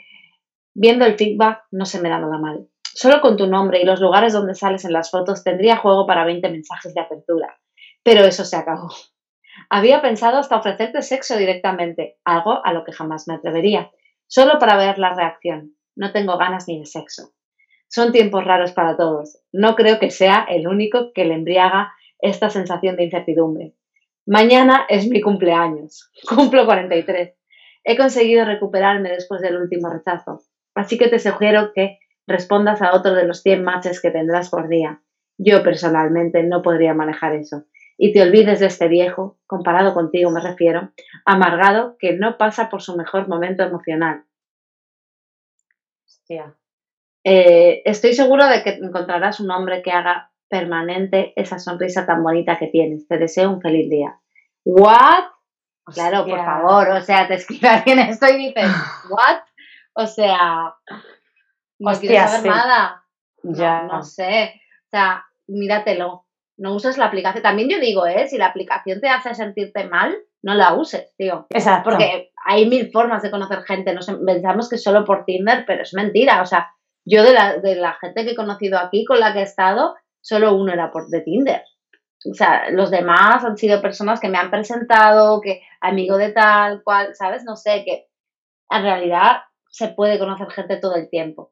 Viendo 0.73 1.05
el 1.05 1.17
feedback 1.17 1.63
no 1.71 1.85
se 1.85 2.01
me 2.01 2.09
da 2.09 2.19
nada 2.19 2.37
mal. 2.37 2.67
Solo 2.83 3.21
con 3.21 3.37
tu 3.37 3.47
nombre 3.47 3.81
y 3.81 3.85
los 3.85 3.99
lugares 3.99 4.33
donde 4.33 4.55
sales 4.55 4.85
en 4.85 4.93
las 4.93 5.11
fotos 5.11 5.43
tendría 5.43 5.77
juego 5.77 6.05
para 6.05 6.25
20 6.25 6.49
mensajes 6.49 6.93
de 6.93 7.01
apertura. 7.01 7.59
Pero 8.03 8.21
eso 8.21 8.45
se 8.45 8.55
acabó. 8.55 8.89
Había 9.69 10.01
pensado 10.01 10.37
hasta 10.37 10.57
ofrecerte 10.57 11.01
sexo 11.01 11.37
directamente, 11.37 12.17
algo 12.23 12.65
a 12.65 12.73
lo 12.73 12.83
que 12.83 12.93
jamás 12.93 13.27
me 13.27 13.35
atrevería, 13.35 13.91
solo 14.27 14.59
para 14.59 14.77
ver 14.77 14.97
la 14.97 15.13
reacción. 15.13 15.75
No 15.95 16.11
tengo 16.11 16.37
ganas 16.37 16.67
ni 16.67 16.79
de 16.79 16.85
sexo. 16.85 17.33
Son 17.87 18.13
tiempos 18.13 18.45
raros 18.45 18.71
para 18.71 18.95
todos. 18.95 19.39
No 19.51 19.75
creo 19.75 19.99
que 19.99 20.09
sea 20.09 20.45
el 20.49 20.67
único 20.67 21.11
que 21.13 21.25
le 21.25 21.33
embriaga 21.33 21.93
esta 22.19 22.49
sensación 22.49 22.95
de 22.95 23.03
incertidumbre. 23.03 23.73
Mañana 24.25 24.85
es 24.87 25.07
mi 25.09 25.19
cumpleaños. 25.19 26.09
Cumplo 26.29 26.65
43. 26.65 27.33
He 27.83 27.97
conseguido 27.97 28.45
recuperarme 28.45 29.09
después 29.09 29.41
del 29.41 29.57
último 29.57 29.89
rechazo. 29.89 30.41
Así 30.75 30.97
que 30.97 31.07
te 31.07 31.19
sugiero 31.19 31.71
que 31.73 31.99
respondas 32.27 32.81
a 32.81 32.95
otro 32.95 33.13
de 33.13 33.25
los 33.25 33.41
100 33.41 33.63
matches 33.63 34.01
que 34.01 34.11
tendrás 34.11 34.49
por 34.49 34.67
día. 34.67 35.01
Yo 35.37 35.63
personalmente 35.63 36.43
no 36.43 36.61
podría 36.61 36.93
manejar 36.93 37.33
eso. 37.35 37.65
Y 37.97 38.13
te 38.13 38.21
olvides 38.21 38.59
de 38.59 38.67
este 38.67 38.87
viejo, 38.87 39.37
comparado 39.45 39.93
contigo 39.93 40.31
me 40.31 40.41
refiero, 40.41 40.91
amargado 41.25 41.97
que 41.99 42.13
no 42.13 42.37
pasa 42.37 42.69
por 42.69 42.81
su 42.81 42.95
mejor 42.95 43.27
momento 43.27 43.63
emocional. 43.63 44.23
Hostia. 46.05 46.55
Eh, 47.23 47.83
estoy 47.85 48.13
seguro 48.13 48.47
de 48.47 48.63
que 48.63 48.71
encontrarás 48.71 49.39
un 49.39 49.51
hombre 49.51 49.83
que 49.83 49.91
haga 49.91 50.31
permanente 50.49 51.33
esa 51.35 51.59
sonrisa 51.59 52.05
tan 52.05 52.23
bonita 52.23 52.57
que 52.57 52.67
tienes. 52.67 53.07
Te 53.07 53.17
deseo 53.17 53.51
un 53.51 53.61
feliz 53.61 53.89
día. 53.89 54.19
¿What? 54.65 55.25
Claro, 55.93 56.25
por 56.25 56.37
favor, 56.43 56.89
o 56.89 57.01
sea, 57.01 57.27
te 57.27 57.35
escribe 57.35 57.67
alguien 57.67 57.99
esto 58.09 58.27
y 58.29 58.47
dices, 58.47 58.69
¿what? 59.09 59.41
O 59.93 60.07
sea, 60.07 60.75
no 61.79 61.91
quiero 61.99 62.27
saber 62.27 62.51
nada. 62.51 63.03
Ya. 63.43 63.83
No, 63.83 64.03
sé. 64.03 64.61
O 64.85 64.89
sea, 64.89 65.25
míratelo. 65.47 66.25
No 66.57 66.75
uses 66.75 66.97
la 66.97 67.05
aplicación. 67.05 67.43
También 67.43 67.69
yo 67.69 67.79
digo, 67.79 68.05
¿eh? 68.05 68.27
Si 68.27 68.37
la 68.37 68.47
aplicación 68.47 69.01
te 69.01 69.09
hace 69.09 69.33
sentirte 69.33 69.85
mal, 69.85 70.15
no 70.43 70.53
la 70.53 70.73
uses, 70.73 71.13
tío. 71.17 71.47
Exacto. 71.49 71.89
Porque 71.89 72.31
hay 72.45 72.67
mil 72.67 72.91
formas 72.91 73.23
de 73.23 73.31
conocer 73.31 73.63
gente. 73.63 73.93
Nos 73.93 74.07
pensamos 74.07 74.69
que 74.69 74.77
solo 74.77 75.03
por 75.03 75.25
Tinder, 75.25 75.65
pero 75.65 75.81
es 75.81 75.93
mentira. 75.93 76.41
O 76.41 76.45
sea, 76.45 76.71
yo 77.05 77.23
de 77.23 77.33
la, 77.33 77.57
de 77.57 77.75
la 77.75 77.93
gente 77.93 78.23
que 78.23 78.31
he 78.31 78.35
conocido 78.35 78.77
aquí, 78.77 79.05
con 79.05 79.19
la 79.19 79.33
que 79.33 79.39
he 79.39 79.43
estado, 79.43 79.95
solo 80.21 80.55
uno 80.55 80.71
era 80.71 80.91
por 80.91 81.07
de 81.07 81.21
Tinder. 81.21 81.63
O 82.29 82.33
sea, 82.35 82.69
los 82.69 82.91
demás 82.91 83.43
han 83.43 83.57
sido 83.57 83.81
personas 83.81 84.19
que 84.19 84.29
me 84.29 84.37
han 84.37 84.51
presentado, 84.51 85.41
que 85.41 85.63
amigo 85.79 86.17
de 86.17 86.31
tal, 86.31 86.83
cual, 86.83 87.15
¿sabes? 87.15 87.43
No 87.43 87.55
sé, 87.55 87.83
que 87.83 88.07
en 88.69 88.83
realidad 88.83 89.41
se 89.71 89.87
puede 89.87 90.19
conocer 90.19 90.49
gente 90.51 90.77
todo 90.77 90.95
el 90.95 91.09
tiempo. 91.09 91.51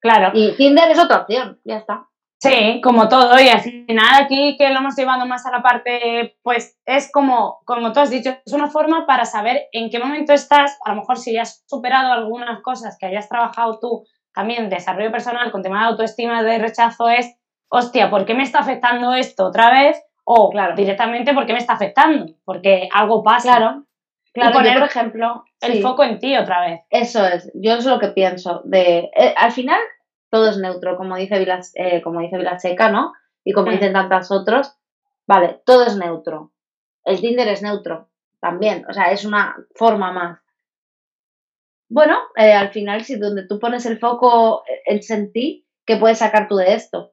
Claro. 0.00 0.32
Y 0.34 0.52
Tinder 0.52 0.90
es 0.90 0.98
otra 0.98 1.22
opción, 1.22 1.60
ya 1.64 1.78
está. 1.78 2.08
Sí, 2.38 2.82
como 2.82 3.08
todo, 3.08 3.40
y 3.40 3.48
al 3.48 3.60
final 3.60 4.22
aquí 4.22 4.56
que 4.58 4.68
lo 4.68 4.80
hemos 4.80 4.94
llevado 4.96 5.24
más 5.24 5.46
a 5.46 5.50
la 5.50 5.62
parte, 5.62 6.36
pues 6.42 6.78
es 6.84 7.10
como, 7.10 7.60
como 7.64 7.90
tú 7.92 8.00
has 8.00 8.10
dicho, 8.10 8.36
es 8.44 8.52
una 8.52 8.68
forma 8.68 9.06
para 9.06 9.24
saber 9.24 9.62
en 9.72 9.88
qué 9.88 9.98
momento 9.98 10.34
estás, 10.34 10.76
a 10.84 10.90
lo 10.90 10.96
mejor 10.96 11.16
si 11.16 11.32
ya 11.32 11.42
has 11.42 11.64
superado 11.66 12.12
algunas 12.12 12.60
cosas 12.60 12.98
que 13.00 13.06
hayas 13.06 13.30
trabajado 13.30 13.78
tú 13.80 14.04
también, 14.34 14.68
desarrollo 14.68 15.10
personal, 15.10 15.50
con 15.50 15.62
tema 15.62 15.80
de 15.80 15.86
autoestima, 15.86 16.42
de 16.42 16.58
rechazo, 16.58 17.08
es, 17.08 17.34
hostia, 17.68 18.10
¿por 18.10 18.26
qué 18.26 18.34
me 18.34 18.42
está 18.42 18.58
afectando 18.58 19.14
esto 19.14 19.46
otra 19.46 19.70
vez? 19.70 20.02
O 20.24 20.50
claro. 20.50 20.74
directamente, 20.74 21.32
¿por 21.32 21.46
qué 21.46 21.54
me 21.54 21.60
está 21.60 21.74
afectando? 21.74 22.34
Porque 22.44 22.88
algo 22.92 23.22
pasa. 23.22 23.56
Claro. 23.56 23.84
Claro, 24.34 24.52
poner, 24.52 24.80
por 24.80 24.88
ejemplo, 24.88 25.44
el 25.60 25.80
foco 25.80 26.02
en 26.02 26.18
ti 26.18 26.36
otra 26.36 26.66
vez. 26.66 26.80
Eso 26.90 27.24
es, 27.24 27.50
yo 27.54 27.74
es 27.74 27.84
lo 27.86 28.00
que 28.00 28.08
pienso. 28.08 28.62
De, 28.64 29.10
eh, 29.16 29.32
al 29.36 29.52
final, 29.52 29.78
todo 30.28 30.50
es 30.50 30.58
neutro, 30.58 30.96
como 30.96 31.16
dice 31.16 31.38
Vilas, 31.38 31.70
eh, 31.76 32.02
como 32.02 32.20
dice 32.20 32.36
Vilaseca, 32.36 32.90
¿no? 32.90 33.12
Y 33.44 33.52
como 33.52 33.70
dicen 33.70 33.92
tantos 33.92 34.32
otros, 34.32 34.74
vale, 35.28 35.60
todo 35.64 35.86
es 35.86 35.96
neutro. 35.96 36.52
El 37.04 37.20
Tinder 37.20 37.46
es 37.46 37.62
neutro 37.62 38.08
también, 38.40 38.84
o 38.88 38.92
sea, 38.92 39.12
es 39.12 39.24
una 39.24 39.54
forma 39.76 40.10
más. 40.10 40.40
Bueno, 41.88 42.18
eh, 42.36 42.54
al 42.54 42.70
final, 42.70 43.04
si 43.04 43.16
donde 43.16 43.46
tú 43.46 43.60
pones 43.60 43.86
el 43.86 44.00
foco 44.00 44.64
en 44.86 45.32
ti, 45.32 45.64
¿qué 45.86 45.96
puedes 45.96 46.18
sacar 46.18 46.48
tú 46.48 46.56
de 46.56 46.74
esto? 46.74 47.12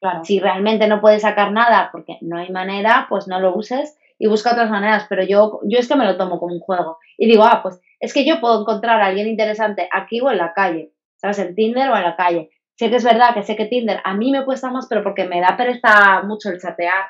Claro. 0.00 0.24
Si 0.24 0.40
realmente 0.40 0.88
no 0.88 1.02
puedes 1.02 1.20
sacar 1.20 1.52
nada 1.52 1.90
porque 1.92 2.16
no 2.22 2.38
hay 2.38 2.50
manera, 2.50 3.06
pues 3.10 3.28
no 3.28 3.40
lo 3.40 3.54
uses 3.54 3.98
y 4.18 4.28
busca 4.28 4.52
otras 4.52 4.70
maneras, 4.70 5.06
pero 5.08 5.24
yo, 5.24 5.60
yo 5.64 5.78
es 5.78 5.88
que 5.88 5.96
me 5.96 6.04
lo 6.04 6.16
tomo 6.16 6.38
como 6.38 6.54
un 6.54 6.60
juego 6.60 6.98
y 7.18 7.26
digo, 7.26 7.44
ah, 7.44 7.60
pues 7.62 7.80
es 8.00 8.12
que 8.14 8.24
yo 8.24 8.40
puedo 8.40 8.60
encontrar 8.60 9.00
a 9.00 9.06
alguien 9.06 9.28
interesante 9.28 9.88
aquí 9.92 10.20
o 10.20 10.30
en 10.30 10.38
la 10.38 10.52
calle, 10.54 10.92
¿sabes? 11.16 11.38
En 11.38 11.54
Tinder 11.54 11.90
o 11.90 11.96
en 11.96 12.02
la 12.02 12.16
calle. 12.16 12.50
Sé 12.78 12.90
que 12.90 12.96
es 12.96 13.04
verdad 13.04 13.34
que 13.34 13.42
sé 13.42 13.56
que 13.56 13.66
Tinder 13.66 14.00
a 14.04 14.14
mí 14.14 14.30
me 14.30 14.44
cuesta 14.44 14.70
más, 14.70 14.86
pero 14.88 15.02
porque 15.02 15.24
me 15.24 15.40
da 15.40 15.56
pereza 15.56 16.22
mucho 16.24 16.50
el 16.50 16.60
chatear, 16.60 17.06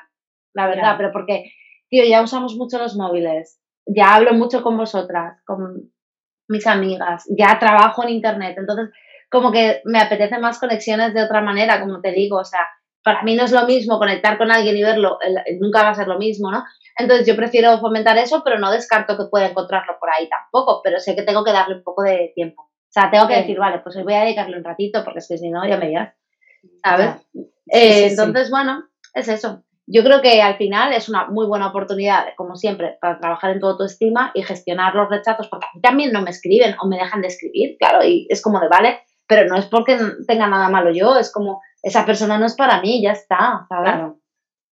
la 0.53 0.67
verdad, 0.67 0.95
pero 0.97 1.11
porque, 1.11 1.51
tío, 1.89 2.03
ya 2.05 2.21
usamos 2.21 2.55
mucho 2.55 2.77
los 2.77 2.95
móviles, 2.95 3.59
ya 3.85 4.15
hablo 4.15 4.33
mucho 4.33 4.63
con 4.63 4.77
vosotras, 4.77 5.41
con 5.45 5.91
mis 6.47 6.65
amigas, 6.67 7.25
ya 7.37 7.59
trabajo 7.59 8.03
en 8.03 8.09
Internet, 8.09 8.55
entonces 8.57 8.89
como 9.29 9.51
que 9.51 9.81
me 9.83 9.99
apetece 9.99 10.39
más 10.39 10.59
conexiones 10.59 11.13
de 11.13 11.23
otra 11.23 11.41
manera, 11.41 11.81
como 11.81 11.99
te 11.99 12.11
digo, 12.11 12.37
o 12.37 12.45
sea, 12.45 12.61
para 13.03 13.23
mí 13.23 13.35
no 13.35 13.43
es 13.43 13.51
lo 13.51 13.65
mismo 13.65 13.99
conectar 13.99 14.37
con 14.37 14.51
alguien 14.51 14.77
y 14.77 14.83
verlo, 14.83 15.17
nunca 15.59 15.83
va 15.83 15.89
a 15.89 15.95
ser 15.95 16.07
lo 16.07 16.17
mismo, 16.17 16.51
¿no? 16.51 16.63
Entonces 16.97 17.27
yo 17.27 17.35
prefiero 17.35 17.77
fomentar 17.79 18.17
eso, 18.17 18.41
pero 18.43 18.57
no 18.57 18.71
descarto 18.71 19.17
que 19.17 19.25
pueda 19.29 19.47
encontrarlo 19.47 19.97
por 19.99 20.09
ahí 20.09 20.27
tampoco, 20.27 20.81
pero 20.83 20.99
sé 20.99 21.15
que 21.15 21.21
tengo 21.21 21.43
que 21.43 21.51
darle 21.51 21.75
un 21.75 21.83
poco 21.83 22.03
de 22.03 22.31
tiempo. 22.33 22.63
O 22.63 22.89
sea, 22.89 23.11
tengo 23.11 23.27
que 23.27 23.35
decir, 23.35 23.59
vale, 23.59 23.79
pues 23.79 23.95
hoy 23.95 24.03
voy 24.03 24.15
a 24.15 24.21
dedicarle 24.21 24.57
un 24.57 24.63
ratito, 24.63 25.03
porque 25.03 25.19
es 25.19 25.27
que 25.27 25.37
si 25.37 25.49
no, 25.49 25.67
ya 25.67 25.77
me 25.77 25.89
dirás. 25.89 26.15
¿Sabes? 26.83 27.09
Eh, 27.67 28.07
entonces, 28.07 28.49
bueno, 28.49 28.83
es 29.13 29.27
eso. 29.27 29.63
Yo 29.85 30.03
creo 30.03 30.21
que 30.21 30.41
al 30.41 30.57
final 30.57 30.91
es 30.93 31.07
una 31.07 31.27
muy 31.27 31.45
buena 31.45 31.67
oportunidad, 31.67 32.25
como 32.35 32.55
siempre, 32.55 32.97
para 32.99 33.19
trabajar 33.19 33.51
en 33.51 33.59
tu 33.59 33.67
autoestima 33.67 34.31
y 34.33 34.43
gestionar 34.43 34.95
los 34.95 35.09
rechazos, 35.09 35.47
porque 35.47 35.65
a 35.65 35.75
mí 35.75 35.81
también 35.81 36.11
no 36.11 36.21
me 36.21 36.31
escriben 36.31 36.75
o 36.81 36.87
me 36.87 36.97
dejan 36.97 37.21
de 37.21 37.27
escribir, 37.27 37.77
claro, 37.77 38.03
y 38.03 38.27
es 38.29 38.41
como 38.41 38.59
de, 38.59 38.67
vale, 38.67 38.99
pero 39.27 39.47
no 39.47 39.57
es 39.57 39.65
porque 39.67 39.97
tenga 40.27 40.47
nada 40.47 40.67
malo 40.69 40.91
yo, 40.91 41.17
es 41.17 41.31
como, 41.31 41.61
esa 41.83 42.05
persona 42.05 42.37
no 42.37 42.45
es 42.45 42.55
para 42.55 42.81
mí, 42.81 43.01
ya 43.01 43.11
está, 43.11 43.65
¿sabes? 43.69 44.13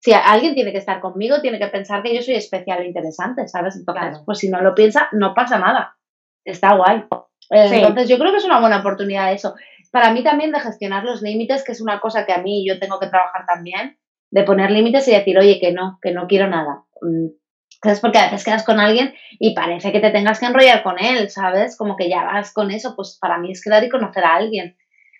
Si 0.02 0.12
alguien 0.12 0.56
tiene 0.56 0.72
que 0.72 0.78
estar 0.78 1.00
conmigo, 1.00 1.40
tiene 1.40 1.60
que 1.60 1.68
pensar 1.68 2.02
que 2.02 2.12
yo 2.12 2.22
soy 2.22 2.34
especial 2.34 2.80
e 2.80 2.86
interesante, 2.86 3.46
¿sabes? 3.46 3.76
Entonces, 3.76 4.20
pues 4.26 4.38
si 4.38 4.48
no 4.48 4.60
lo 4.60 4.74
piensa, 4.74 5.08
no 5.12 5.32
pasa 5.32 5.60
nada. 5.60 5.96
Está 6.44 6.74
guay. 6.74 7.04
Eh, 7.50 7.68
entonces, 7.70 8.08
yo 8.08 8.18
creo 8.18 8.32
que 8.32 8.38
es 8.38 8.44
una 8.44 8.58
buena 8.58 8.80
oportunidad 8.80 9.32
eso. 9.32 9.54
Para 9.92 10.12
mí 10.12 10.24
también 10.24 10.50
de 10.50 10.58
gestionar 10.58 11.04
los 11.04 11.22
límites, 11.22 11.62
que 11.62 11.70
es 11.70 11.80
una 11.80 12.00
cosa 12.00 12.26
que 12.26 12.32
a 12.32 12.42
mí 12.42 12.66
yo 12.66 12.80
tengo 12.80 12.98
que 12.98 13.06
trabajar 13.06 13.46
también, 13.46 13.96
de 14.32 14.42
poner 14.42 14.72
límites 14.72 15.06
y 15.06 15.12
decir, 15.12 15.38
oye, 15.38 15.60
que 15.60 15.70
no, 15.70 16.00
que 16.02 16.10
no 16.10 16.26
quiero 16.26 16.48
nada. 16.48 16.82
Mm, 17.00 17.28
¿Sabes? 17.80 18.00
Porque 18.00 18.18
a 18.18 18.24
veces 18.24 18.44
quedas 18.44 18.64
con 18.64 18.80
alguien 18.80 19.14
y 19.38 19.54
parece 19.54 19.92
que 19.92 20.00
te 20.00 20.10
tengas 20.10 20.40
que 20.40 20.46
enrollar 20.46 20.82
con 20.82 20.98
él, 20.98 21.30
¿sabes? 21.30 21.76
Como 21.76 21.96
que 21.96 22.08
ya 22.08 22.24
vas 22.24 22.52
con 22.52 22.72
eso, 22.72 22.96
pues 22.96 23.18
para 23.20 23.38
mí 23.38 23.52
es 23.52 23.62
quedar 23.62 23.84
y 23.84 23.88
conocer 23.88 24.24
a 24.24 24.34
alguien. 24.34 24.76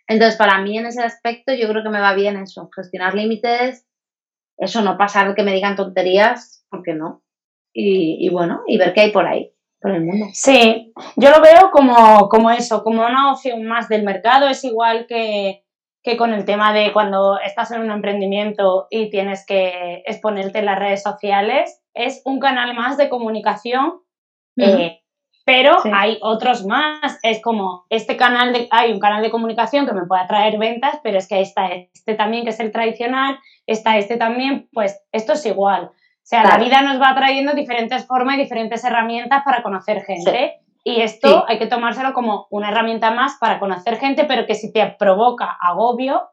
Entonces, 0.09 0.37
para 0.37 0.61
mí 0.61 0.77
en 0.77 0.87
ese 0.87 1.03
aspecto 1.03 1.55
yo 1.55 1.69
creo 1.69 1.85
que 1.85 1.91
me 1.91 2.01
va 2.01 2.15
bien 2.15 2.37
eso, 2.37 2.69
gestionar 2.75 3.15
límites, 3.15 3.87
eso, 4.57 4.83
no 4.83 4.97
pasar 4.97 5.35
que 5.35 5.43
me 5.43 5.53
digan 5.53 5.77
tonterías, 5.77 6.65
porque 6.71 6.95
no. 6.95 7.23
Y, 7.75 8.29
bueno, 8.29 8.63
y 8.67 8.77
ver 8.77 8.93
qué 8.93 9.03
hay 9.03 9.13
por 9.13 9.27
ahí, 9.27 9.51
por 9.81 9.93
el 9.93 10.05
mundo. 10.05 10.27
Sí, 10.35 10.93
yo 11.17 11.31
lo 11.31 11.41
veo 11.41 11.71
como, 11.71 12.29
como 12.29 12.51
eso, 12.51 12.85
como 12.85 13.05
una 13.07 13.33
opción 13.33 13.65
más 13.65 13.89
del 13.89 14.03
mercado, 14.03 14.49
es 14.49 14.63
igual 14.65 15.07
que, 15.09 15.65
que 16.03 16.17
con 16.17 16.35
el 16.35 16.45
tema 16.45 16.75
de 16.75 16.93
cuando 16.93 17.39
estás 17.39 17.71
en 17.71 17.81
un 17.81 17.91
emprendimiento 17.91 18.89
y 18.91 19.09
tienes 19.09 19.47
que 19.47 20.03
exponerte 20.05 20.59
en 20.59 20.67
las 20.67 20.79
redes 20.79 21.03
sociales, 21.03 21.83
es 21.95 22.23
un 22.25 22.41
canal 22.41 22.75
más 22.75 22.97
de 22.97 23.09
comunicación, 23.09 24.01
eh, 24.59 25.02
pero 25.45 25.79
hay 25.93 26.19
otros 26.21 26.65
más. 26.65 27.19
Es 27.23 27.43
como 27.43 27.85
este 27.91 28.17
canal 28.17 28.53
de, 28.53 28.69
hay 28.71 28.93
un 28.93 29.01
canal 29.01 29.23
de 29.23 29.31
comunicación 29.31 29.87
que 29.87 29.93
me 29.93 30.07
puede 30.07 30.23
atraer 30.23 30.59
ventas, 30.59 30.99
pero 31.03 31.19
es 31.19 31.29
que 31.29 31.41
está 31.41 31.69
este 31.69 32.15
también 32.15 32.45
que 32.45 32.51
es 32.51 32.61
el 32.61 32.73
tradicional, 32.73 33.39
está 33.67 33.99
este 33.99 34.17
también, 34.17 34.69
pues 34.73 35.01
esto 35.13 35.33
es 35.33 35.45
igual. 35.47 35.87
O 35.87 36.25
sea, 36.25 36.45
la 36.45 36.59
vida 36.59 36.83
nos 36.83 37.01
va 37.01 37.15
trayendo 37.15 37.53
diferentes 37.53 38.07
formas 38.07 38.37
y 38.37 38.43
diferentes 38.43 38.85
herramientas 38.85 39.43
para 39.45 39.63
conocer 39.63 40.03
gente. 40.03 40.61
Y 40.85 41.01
esto 41.01 41.45
hay 41.49 41.59
que 41.59 41.67
tomárselo 41.67 42.13
como 42.13 42.47
una 42.51 42.71
herramienta 42.71 43.11
más 43.11 43.37
para 43.41 43.59
conocer 43.59 43.99
gente, 43.99 44.25
pero 44.25 44.47
que 44.47 44.55
si 44.55 44.73
te 44.73 44.87
provoca 44.99 45.57
agobio, 45.61 46.29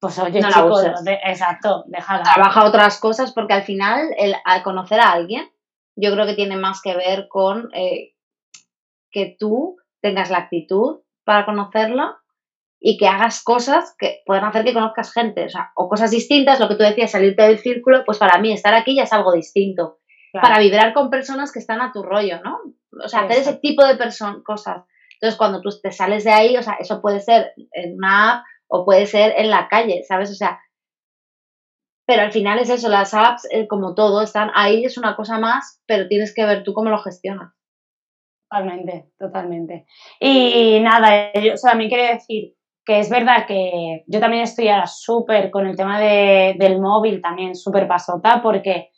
pues 0.00 0.18
oye, 0.18 0.40
no 0.40 0.48
chicos, 0.48 0.84
exacto, 1.24 1.84
déjala. 1.86 2.22
Trabaja 2.22 2.64
otras 2.64 2.98
cosas 2.98 3.32
porque 3.32 3.52
al 3.52 3.62
final 3.62 4.14
el, 4.16 4.34
al 4.44 4.62
conocer 4.62 4.98
a 4.98 5.12
alguien, 5.12 5.50
yo 5.94 6.12
creo 6.12 6.26
que 6.26 6.34
tiene 6.34 6.56
más 6.56 6.80
que 6.80 6.96
ver 6.96 7.28
con 7.28 7.68
eh, 7.74 8.14
que 9.10 9.36
tú 9.38 9.76
tengas 10.00 10.30
la 10.30 10.38
actitud 10.38 11.00
para 11.24 11.44
conocerlo 11.44 12.16
y 12.80 12.96
que 12.96 13.06
hagas 13.06 13.42
cosas 13.44 13.94
que 13.98 14.22
puedan 14.24 14.44
hacer 14.44 14.64
que 14.64 14.72
conozcas 14.72 15.12
gente, 15.12 15.44
o, 15.44 15.48
sea, 15.48 15.70
o 15.76 15.88
cosas 15.88 16.10
distintas, 16.10 16.58
lo 16.58 16.68
que 16.68 16.76
tú 16.76 16.82
decías, 16.82 17.10
salirte 17.10 17.42
del 17.42 17.58
círculo, 17.58 18.04
pues 18.06 18.18
para 18.18 18.38
mí 18.38 18.52
estar 18.52 18.74
aquí 18.74 18.96
ya 18.96 19.02
es 19.02 19.12
algo 19.12 19.32
distinto. 19.32 19.98
Para 20.32 20.60
vibrar 20.60 20.94
con 20.94 21.10
personas 21.10 21.52
que 21.52 21.58
están 21.58 21.80
a 21.80 21.92
tu 21.92 22.04
rollo, 22.04 22.40
¿no? 22.42 22.58
O 23.04 23.08
sea, 23.08 23.22
hacer 23.22 23.38
ese 23.38 23.54
tipo 23.54 23.84
de 23.84 23.98
cosas. 24.44 24.84
Entonces, 25.14 25.36
cuando 25.36 25.60
tú 25.60 25.70
te 25.82 25.90
sales 25.90 26.24
de 26.24 26.30
ahí, 26.30 26.56
o 26.56 26.62
sea, 26.62 26.74
eso 26.74 27.02
puede 27.02 27.20
ser 27.20 27.52
en 27.72 27.96
una 27.96 28.32
app 28.32 28.44
o 28.68 28.84
puede 28.84 29.06
ser 29.06 29.34
en 29.36 29.50
la 29.50 29.68
calle, 29.68 30.04
¿sabes? 30.06 30.30
O 30.30 30.34
sea, 30.34 30.60
pero 32.06 32.22
al 32.22 32.32
final 32.32 32.58
es 32.58 32.70
eso, 32.70 32.88
las 32.88 33.12
apps, 33.12 33.46
eh, 33.50 33.68
como 33.68 33.94
todo, 33.94 34.22
están 34.22 34.50
ahí, 34.54 34.84
es 34.84 34.96
una 34.98 35.14
cosa 35.14 35.38
más, 35.38 35.80
pero 35.86 36.08
tienes 36.08 36.34
que 36.34 36.44
ver 36.44 36.64
tú 36.64 36.72
cómo 36.72 36.90
lo 36.90 36.98
gestionas. 36.98 37.52
Totalmente, 38.50 39.10
totalmente. 39.16 39.86
Y 40.18 40.80
nada, 40.80 41.32
yo 41.34 41.54
mí 41.76 41.88
quería 41.88 42.14
decir 42.14 42.54
que 42.84 42.98
es 42.98 43.08
verdad 43.08 43.46
que 43.46 44.02
yo 44.08 44.18
también 44.18 44.42
estoy 44.42 44.68
ahora 44.68 44.88
súper 44.88 45.50
con 45.52 45.68
el 45.68 45.76
tema 45.76 46.00
de, 46.00 46.56
del 46.58 46.80
móvil, 46.80 47.22
también 47.22 47.54
súper 47.54 47.86
pasota, 47.86 48.42
porque 48.42 48.90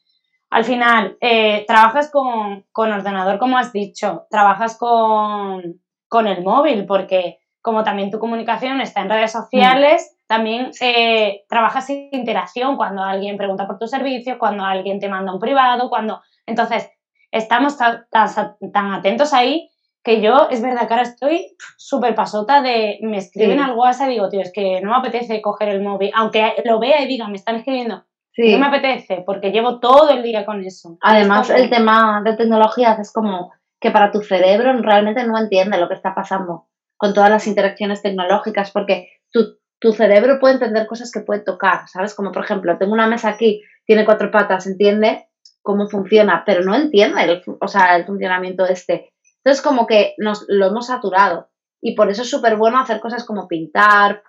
al 0.49 0.65
final 0.65 1.19
eh, 1.21 1.65
trabajas 1.67 2.11
con, 2.11 2.65
ordenador, 2.75 3.38
como 3.38 3.59
has 3.59 3.73
dicho, 3.73 4.27
trabajas 4.31 4.79
con, 4.79 6.27
el 6.27 6.43
móvil, 6.43 6.87
porque 6.87 7.41
como 7.61 7.85
también 7.85 8.11
tu 8.11 8.19
comunicación 8.19 8.81
está 8.81 9.03
en 9.03 9.11
redes 9.11 9.33
sociales, 9.33 10.15
mm. 10.15 10.27
también 10.27 10.71
eh, 10.81 11.45
trabajas 11.49 11.87
sin 11.87 12.09
interacción 12.12 12.77
cuando 12.77 13.03
alguien 13.03 13.37
pregunta 13.37 13.67
por 13.67 13.79
tu 13.79 13.87
servicio, 13.87 14.38
cuando 14.38 14.65
alguien 14.65 14.99
te 14.99 15.11
manda 15.11 15.35
un 15.35 15.41
privado, 15.41 15.91
cuando... 15.91 16.23
Entonces, 16.47 16.91
estamos 17.33 17.79
tan, 17.79 18.05
tan, 18.11 18.92
atentos 18.92 19.33
ahí 19.33 19.71
que 20.05 20.21
yo, 20.21 20.49
es 20.51 20.61
verdad 20.61 20.87
que 20.87 20.95
ahora 20.95 21.03
estoy 21.03 21.57
súper 21.77 22.14
pasota 22.14 22.61
de, 22.61 22.99
me 23.03 23.18
escriben 23.18 23.61
algo 23.61 23.85
al 23.85 23.88
WhatsApp 23.88 24.09
y 24.09 24.12
digo, 24.14 24.29
tío, 24.29 24.40
es 24.40 24.53
que 24.53 24.81
no 24.81 24.90
me 24.90 24.97
apetece 24.97 25.40
coger 25.40 25.68
el 25.71 25.83
móvil, 25.83 26.11
aunque 26.14 26.55
lo 26.64 26.79
vea 26.79 27.03
y 27.03 27.07
diga, 27.07 27.29
me 27.29 27.37
están 27.37 27.57
escribiendo, 27.57 28.05
no 28.37 28.59
me 28.59 28.66
apetece, 28.66 29.23
porque 29.25 29.53
llevo 29.53 29.79
todo 29.79 30.11
el 30.11 30.23
día 30.23 30.45
con 30.45 30.62
eso. 30.64 30.99
Además, 31.01 31.51
el 31.51 31.71
tema 31.71 32.21
de 32.25 32.37
tecnologías 32.37 32.99
es 32.99 33.12
como 33.12 33.53
que 33.81 33.90
para 33.90 34.11
tu 34.11 34.21
cerebro 34.23 34.73
realmente 34.81 35.25
no 35.25 35.38
entiende 35.38 35.79
lo 35.79 35.88
que 35.88 35.95
está 35.95 36.14
pasando 36.14 36.66
con 36.97 37.14
todas 37.14 37.31
las 37.31 37.47
interacciones 37.47 38.03
tecnológicas, 38.03 38.73
porque 38.73 39.09
tu, 39.31 39.59
tu 39.79 39.92
cerebro 39.92 40.38
puede 40.40 40.55
entender 40.55 40.87
cosas 40.87 41.12
que 41.12 41.21
puede 41.21 41.40
tocar, 41.40 41.88
¿sabes? 41.88 42.14
Como 42.14 42.33
por 42.33 42.45
ejemplo, 42.45 42.77
tengo 42.79 42.92
una 42.92 43.07
mesa 43.07 43.29
aquí, 43.29 43.62
tiene 43.87 44.05
cuatro 44.05 44.31
patas, 44.31 44.66
entiende 44.66 45.27
cómo 45.62 45.88
funciona, 45.88 46.42
pero 46.44 46.62
no 46.62 46.75
entiende 46.75 47.22
el, 47.22 47.42
o 47.61 47.68
sea, 47.68 47.96
el 47.96 48.05
funcionamiento 48.05 48.66
este. 48.66 49.12
Entonces, 49.38 49.62
como 49.62 49.87
que 49.87 50.14
nos 50.18 50.44
lo 50.48 50.66
hemos 50.66 50.87
saturado. 50.87 51.51
Y 51.81 51.94
por 51.94 52.11
eso 52.11 52.22
es 52.22 52.31
súper 52.31 52.57
bueno 52.57 52.79
hacer 52.79 53.01
cosas 53.01 53.25
como 53.25 53.48
pintar, 53.48 54.22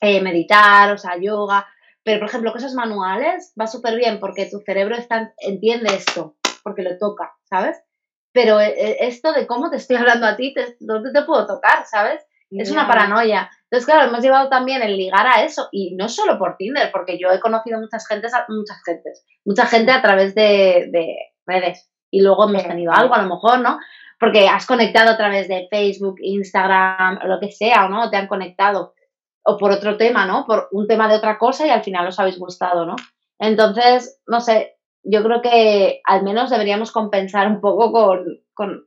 eh, 0.00 0.20
meditar, 0.20 0.92
o 0.92 0.98
sea, 0.98 1.16
yoga. 1.20 1.66
Pero, 2.04 2.20
por 2.20 2.28
ejemplo, 2.28 2.52
cosas 2.52 2.74
manuales 2.74 3.52
va 3.60 3.66
súper 3.66 3.96
bien 3.96 4.20
porque 4.20 4.46
tu 4.46 4.60
cerebro 4.60 4.96
está, 4.96 5.32
entiende 5.38 5.94
esto, 5.94 6.36
porque 6.62 6.82
lo 6.82 6.98
toca, 6.98 7.32
¿sabes? 7.44 7.82
Pero 8.32 8.60
eh, 8.60 8.74
eh, 8.76 8.96
esto 9.00 9.32
de 9.32 9.46
cómo 9.46 9.70
te 9.70 9.76
estoy 9.76 9.96
hablando 9.98 10.26
a 10.26 10.36
ti, 10.36 10.54
¿dónde 10.80 11.12
te 11.12 11.22
puedo 11.22 11.46
tocar, 11.46 11.86
¿sabes? 11.86 12.24
Es 12.58 12.70
una 12.70 12.86
paranoia. 12.86 13.50
Entonces, 13.64 13.86
claro, 13.86 14.08
hemos 14.08 14.22
llevado 14.22 14.48
también 14.48 14.82
el 14.82 14.96
ligar 14.96 15.26
a 15.26 15.44
eso, 15.44 15.68
y 15.72 15.94
no 15.94 16.08
solo 16.08 16.38
por 16.38 16.56
Tinder, 16.56 16.90
porque 16.92 17.18
yo 17.18 17.30
he 17.30 17.40
conocido 17.40 17.80
muchas 17.80 18.06
gentes, 18.06 18.32
muchas 18.48 18.82
gentes, 18.84 19.24
mucha 19.44 19.66
gente 19.66 19.92
a 19.92 20.02
través 20.02 20.34
de, 20.34 21.16
redes, 21.46 21.90
y 22.10 22.20
luego 22.20 22.48
hemos 22.48 22.62
tenido 22.66 22.92
algo 22.92 23.14
a 23.14 23.22
lo 23.22 23.28
mejor, 23.28 23.60
¿no? 23.60 23.78
Porque 24.20 24.46
has 24.46 24.66
conectado 24.66 25.10
a 25.10 25.16
través 25.16 25.48
de 25.48 25.68
Facebook, 25.70 26.16
Instagram, 26.20 27.20
lo 27.24 27.40
que 27.40 27.50
sea, 27.50 27.88
¿no? 27.88 28.10
Te 28.10 28.18
han 28.18 28.28
conectado, 28.28 28.94
o 29.42 29.56
por 29.56 29.70
otro 29.70 29.96
tema, 29.96 30.26
¿no? 30.26 30.44
Por 30.46 30.68
un 30.72 30.86
tema 30.86 31.08
de 31.08 31.16
otra 31.16 31.38
cosa 31.38 31.66
y 31.66 31.70
al 31.70 31.82
final 31.82 32.06
os 32.06 32.18
habéis 32.20 32.38
gustado, 32.38 32.84
¿no? 32.84 32.96
Entonces, 33.38 34.20
no 34.26 34.40
sé, 34.40 34.76
yo 35.02 35.22
creo 35.22 35.40
que 35.40 36.00
al 36.04 36.22
menos 36.22 36.50
deberíamos 36.50 36.92
compensar 36.92 37.48
un 37.48 37.60
poco 37.60 37.90
con, 37.90 38.24
con 38.52 38.86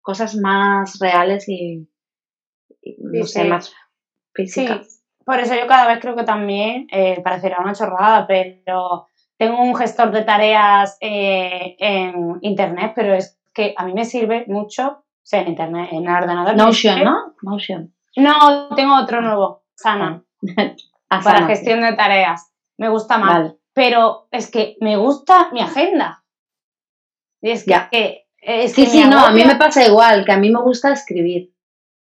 cosas 0.00 0.36
más 0.36 0.98
reales 1.00 1.48
y, 1.48 1.88
no 2.98 3.24
sé, 3.24 3.44
más 3.44 3.72
físicas. 4.34 5.02
por 5.24 5.38
eso 5.38 5.54
yo 5.54 5.66
cada 5.66 5.86
vez 5.86 6.00
creo 6.00 6.16
que 6.16 6.24
también, 6.24 6.86
eh, 6.90 7.20
parecerá 7.22 7.60
una 7.60 7.74
chorrada, 7.74 8.26
pero 8.26 9.06
tengo 9.38 9.62
un 9.62 9.74
gestor 9.74 10.10
de 10.10 10.22
tareas 10.22 10.96
eh, 11.00 11.76
en 11.78 12.38
internet, 12.42 12.92
pero 12.94 13.14
es 13.14 13.38
que 13.52 13.74
a 13.76 13.84
mí 13.84 13.92
me 13.92 14.04
sirve 14.04 14.44
mucho, 14.48 14.88
o 14.88 15.04
sea, 15.22 15.40
en 15.40 15.48
internet, 15.48 15.88
en 15.92 16.06
el 16.06 16.14
ordenador. 16.14 16.56
Notion, 16.56 17.04
¿no? 17.04 17.34
Notion. 17.42 17.94
No, 18.16 18.68
tengo 18.76 18.96
otro 18.96 19.20
nuevo, 19.20 19.64
Sana, 19.74 20.24
ah, 21.10 21.20
para 21.24 21.46
gestión 21.46 21.80
de 21.80 21.94
tareas. 21.94 22.52
Me 22.76 22.88
gusta 22.88 23.18
más. 23.18 23.54
Pero 23.72 24.28
es 24.30 24.50
que 24.50 24.76
me 24.80 24.96
gusta 24.96 25.50
mi 25.52 25.60
agenda. 25.60 26.24
Y 27.40 27.50
es 27.50 27.64
que, 27.64 28.26
sí, 28.68 28.86
sí, 28.86 29.04
no, 29.04 29.18
a 29.18 29.30
mí 29.32 29.44
me 29.44 29.56
pasa 29.56 29.84
igual, 29.84 30.24
que 30.24 30.32
a 30.32 30.38
mí 30.38 30.50
me 30.50 30.60
gusta 30.60 30.92
escribir. 30.92 31.53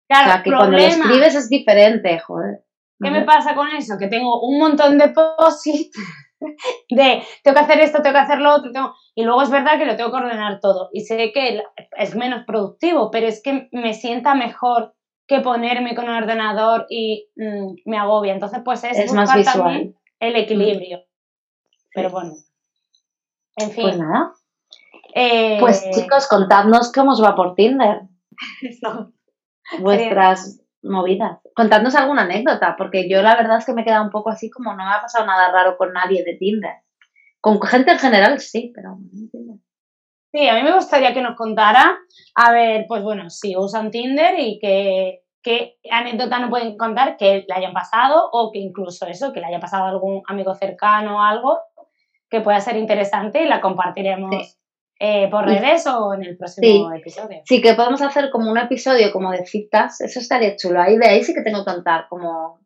Claro, 0.08 0.28
o 0.28 0.32
sea, 0.32 0.42
que 0.42 0.50
cuando 0.50 0.76
lo 0.76 0.82
escribes 0.82 1.34
es 1.34 1.48
diferente, 1.48 2.18
joder. 2.18 2.64
¿Qué 3.02 3.10
me 3.10 3.22
pasa 3.22 3.54
con 3.54 3.68
eso? 3.68 3.96
Que 3.98 4.06
tengo 4.08 4.40
un 4.42 4.58
montón 4.58 4.96
de 4.98 5.08
posit 5.08 5.92
de 6.90 7.22
tengo 7.42 7.54
que 7.56 7.62
hacer 7.64 7.80
esto, 7.80 8.02
tengo 8.02 8.14
que 8.14 8.20
hacer 8.20 8.38
lo 8.38 8.54
otro, 8.54 8.94
y 9.14 9.24
luego 9.24 9.42
es 9.42 9.50
verdad 9.50 9.78
que 9.78 9.86
lo 9.86 9.96
tengo 9.96 10.10
que 10.10 10.16
ordenar 10.18 10.60
todo. 10.60 10.88
Y 10.92 11.00
sé 11.04 11.32
que 11.32 11.62
es 11.98 12.14
menos 12.16 12.44
productivo, 12.46 13.10
pero 13.10 13.26
es 13.26 13.42
que 13.42 13.68
me 13.72 13.94
sienta 13.94 14.34
mejor 14.34 14.94
que 15.26 15.40
ponerme 15.40 15.94
con 15.94 16.04
el 16.06 16.22
ordenador 16.22 16.86
y 16.90 17.30
mm, 17.36 17.76
me 17.86 17.98
agobia. 17.98 18.34
Entonces, 18.34 18.60
pues 18.64 18.84
es, 18.84 18.98
es 18.98 19.12
más 19.12 19.34
visual. 19.34 19.94
el 20.20 20.36
equilibrio. 20.36 21.00
Pero 21.94 22.10
bueno. 22.10 22.32
En 23.56 23.70
fin. 23.70 23.84
Pues 23.84 23.98
nada. 23.98 24.32
eh, 25.14 25.56
Pues 25.60 25.88
chicos, 25.92 26.28
contadnos 26.28 26.92
cómo 26.92 27.12
os 27.12 27.22
va 27.22 27.34
por 27.34 27.54
Tinder, 27.54 28.02
eso. 28.62 29.13
Vuestras 29.81 30.61
movidas. 30.83 31.38
Contadnos 31.55 31.94
alguna 31.94 32.22
anécdota, 32.22 32.74
porque 32.77 33.09
yo 33.09 33.22
la 33.22 33.37
verdad 33.37 33.59
es 33.59 33.66
que 33.66 33.72
me 33.72 33.83
he 33.83 33.85
quedado 33.85 34.05
un 34.05 34.11
poco 34.11 34.31
así 34.31 34.50
como 34.50 34.70
no 34.74 34.85
me 34.85 34.92
ha 34.92 35.00
pasado 35.00 35.27
nada 35.27 35.50
raro 35.50 35.77
con 35.77 35.92
nadie 35.92 36.24
de 36.24 36.37
Tinder. 36.37 36.74
Con 37.40 37.61
gente 37.62 37.92
en 37.92 37.98
general 37.98 38.40
sí, 38.40 38.72
pero 38.74 38.90
no. 38.90 39.61
Sí, 40.33 40.48
a 40.48 40.55
mí 40.55 40.62
me 40.64 40.74
gustaría 40.74 41.14
que 41.14 41.22
nos 41.22 41.37
contara, 41.37 41.96
a 42.35 42.53
ver, 42.53 42.87
pues 42.88 43.03
bueno, 43.03 43.31
si 43.31 43.57
usan 43.57 43.92
Tinder 43.92 44.35
y 44.38 44.59
qué, 44.61 45.20
qué 45.42 45.77
anécdota 45.90 46.40
nos 46.40 46.50
pueden 46.50 46.77
contar 46.77 47.16
que 47.16 47.44
le 47.46 47.55
hayan 47.55 47.72
pasado 47.72 48.31
o 48.33 48.50
que 48.50 48.59
incluso 48.59 49.07
eso, 49.07 49.33
que 49.33 49.38
le 49.38 49.46
haya 49.46 49.61
pasado 49.61 49.85
a 49.85 49.90
algún 49.90 50.22
amigo 50.27 50.55
cercano 50.55 51.18
o 51.18 51.22
algo 51.22 51.61
que 52.29 52.40
pueda 52.40 52.59
ser 52.61 52.77
interesante 52.77 53.42
y 53.42 53.46
la 53.46 53.61
compartiremos 53.61 54.35
Sí. 54.35 54.59
Eh, 54.98 55.28
por 55.30 55.44
redes 55.44 55.87
o 55.87 56.14
en 56.14 56.24
el 56.24 56.37
próximo 56.37 56.92
episodio. 56.92 57.42
Sí, 57.44 57.61
que 57.61 57.74
podemos 57.74 58.00
hacer 58.02 58.30
como 58.30 58.50
un 58.50 58.59
episodio 58.59 59.12
como 59.12 59.30
de 59.33 59.44
citas, 59.44 60.00
eso 60.00 60.20
estaría 60.20 60.57
chulo. 60.57 60.80
Ahí 60.80 60.96
de 60.96 61.07
ahí 61.07 61.24
sí 61.24 61.35
que 61.35 61.42
tengo 61.42 61.64
que 61.64 61.72
contar, 61.72 62.07
como. 62.09 62.61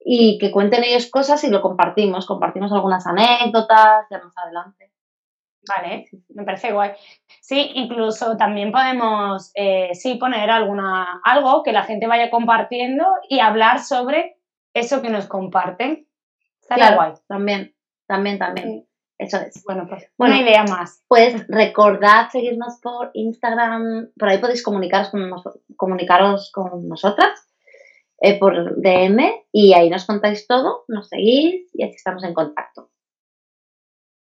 Y 0.00 0.38
que 0.38 0.50
cuenten 0.50 0.84
ellos 0.84 1.10
cosas 1.10 1.42
y 1.44 1.50
lo 1.50 1.60
compartimos. 1.60 2.26
Compartimos 2.26 2.72
algunas 2.72 3.06
anécdotas 3.06 4.06
ya 4.10 4.18
más 4.18 4.32
adelante. 4.36 4.92
Vale, 5.68 6.06
me 6.30 6.44
parece 6.44 6.72
guay. 6.72 6.92
Sí, 7.40 7.72
incluso 7.74 8.36
también 8.36 8.72
podemos, 8.72 9.50
eh, 9.54 9.90
sí, 9.94 10.14
poner 10.14 10.48
alguna, 10.50 11.20
algo 11.24 11.62
que 11.62 11.72
la 11.72 11.82
gente 11.82 12.06
vaya 12.06 12.30
compartiendo 12.30 13.04
y 13.28 13.40
hablar 13.40 13.80
sobre 13.80 14.38
eso 14.72 15.02
que 15.02 15.10
nos 15.10 15.26
comparten. 15.26 16.06
Estaría 16.60 16.86
Claro, 16.86 16.96
guay. 16.96 17.12
también, 17.26 17.74
también, 18.06 18.38
también. 18.38 18.87
Eso 19.18 19.38
es. 19.38 19.62
Bueno, 19.64 19.86
pues 19.88 20.06
Bueno. 20.16 20.34
una 20.36 20.42
idea 20.48 20.64
más. 20.64 21.02
Pues 21.08 21.46
recordad 21.48 22.28
seguirnos 22.30 22.78
por 22.80 23.10
Instagram, 23.14 24.10
por 24.18 24.28
ahí 24.28 24.38
podéis 24.38 24.62
comunicaros 24.62 25.10
con, 25.10 25.28
nos- 25.28 25.58
comunicaros 25.76 26.52
con 26.52 26.88
nosotras 26.88 27.30
eh, 28.20 28.38
por 28.38 28.80
DM 28.80 29.20
y 29.52 29.72
ahí 29.74 29.90
nos 29.90 30.06
contáis 30.06 30.46
todo, 30.46 30.84
nos 30.88 31.08
seguís 31.08 31.68
y 31.74 31.82
así 31.84 31.94
estamos 31.96 32.22
en 32.24 32.32
contacto. 32.34 32.90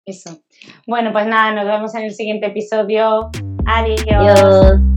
Eso. 0.06 0.38
Bueno, 0.86 1.12
pues 1.12 1.26
nada, 1.26 1.52
nos 1.52 1.64
vemos 1.66 1.94
en 1.94 2.04
el 2.04 2.12
siguiente 2.14 2.46
episodio. 2.46 3.30
Adiós. 3.66 4.04
Adiós. 4.08 4.93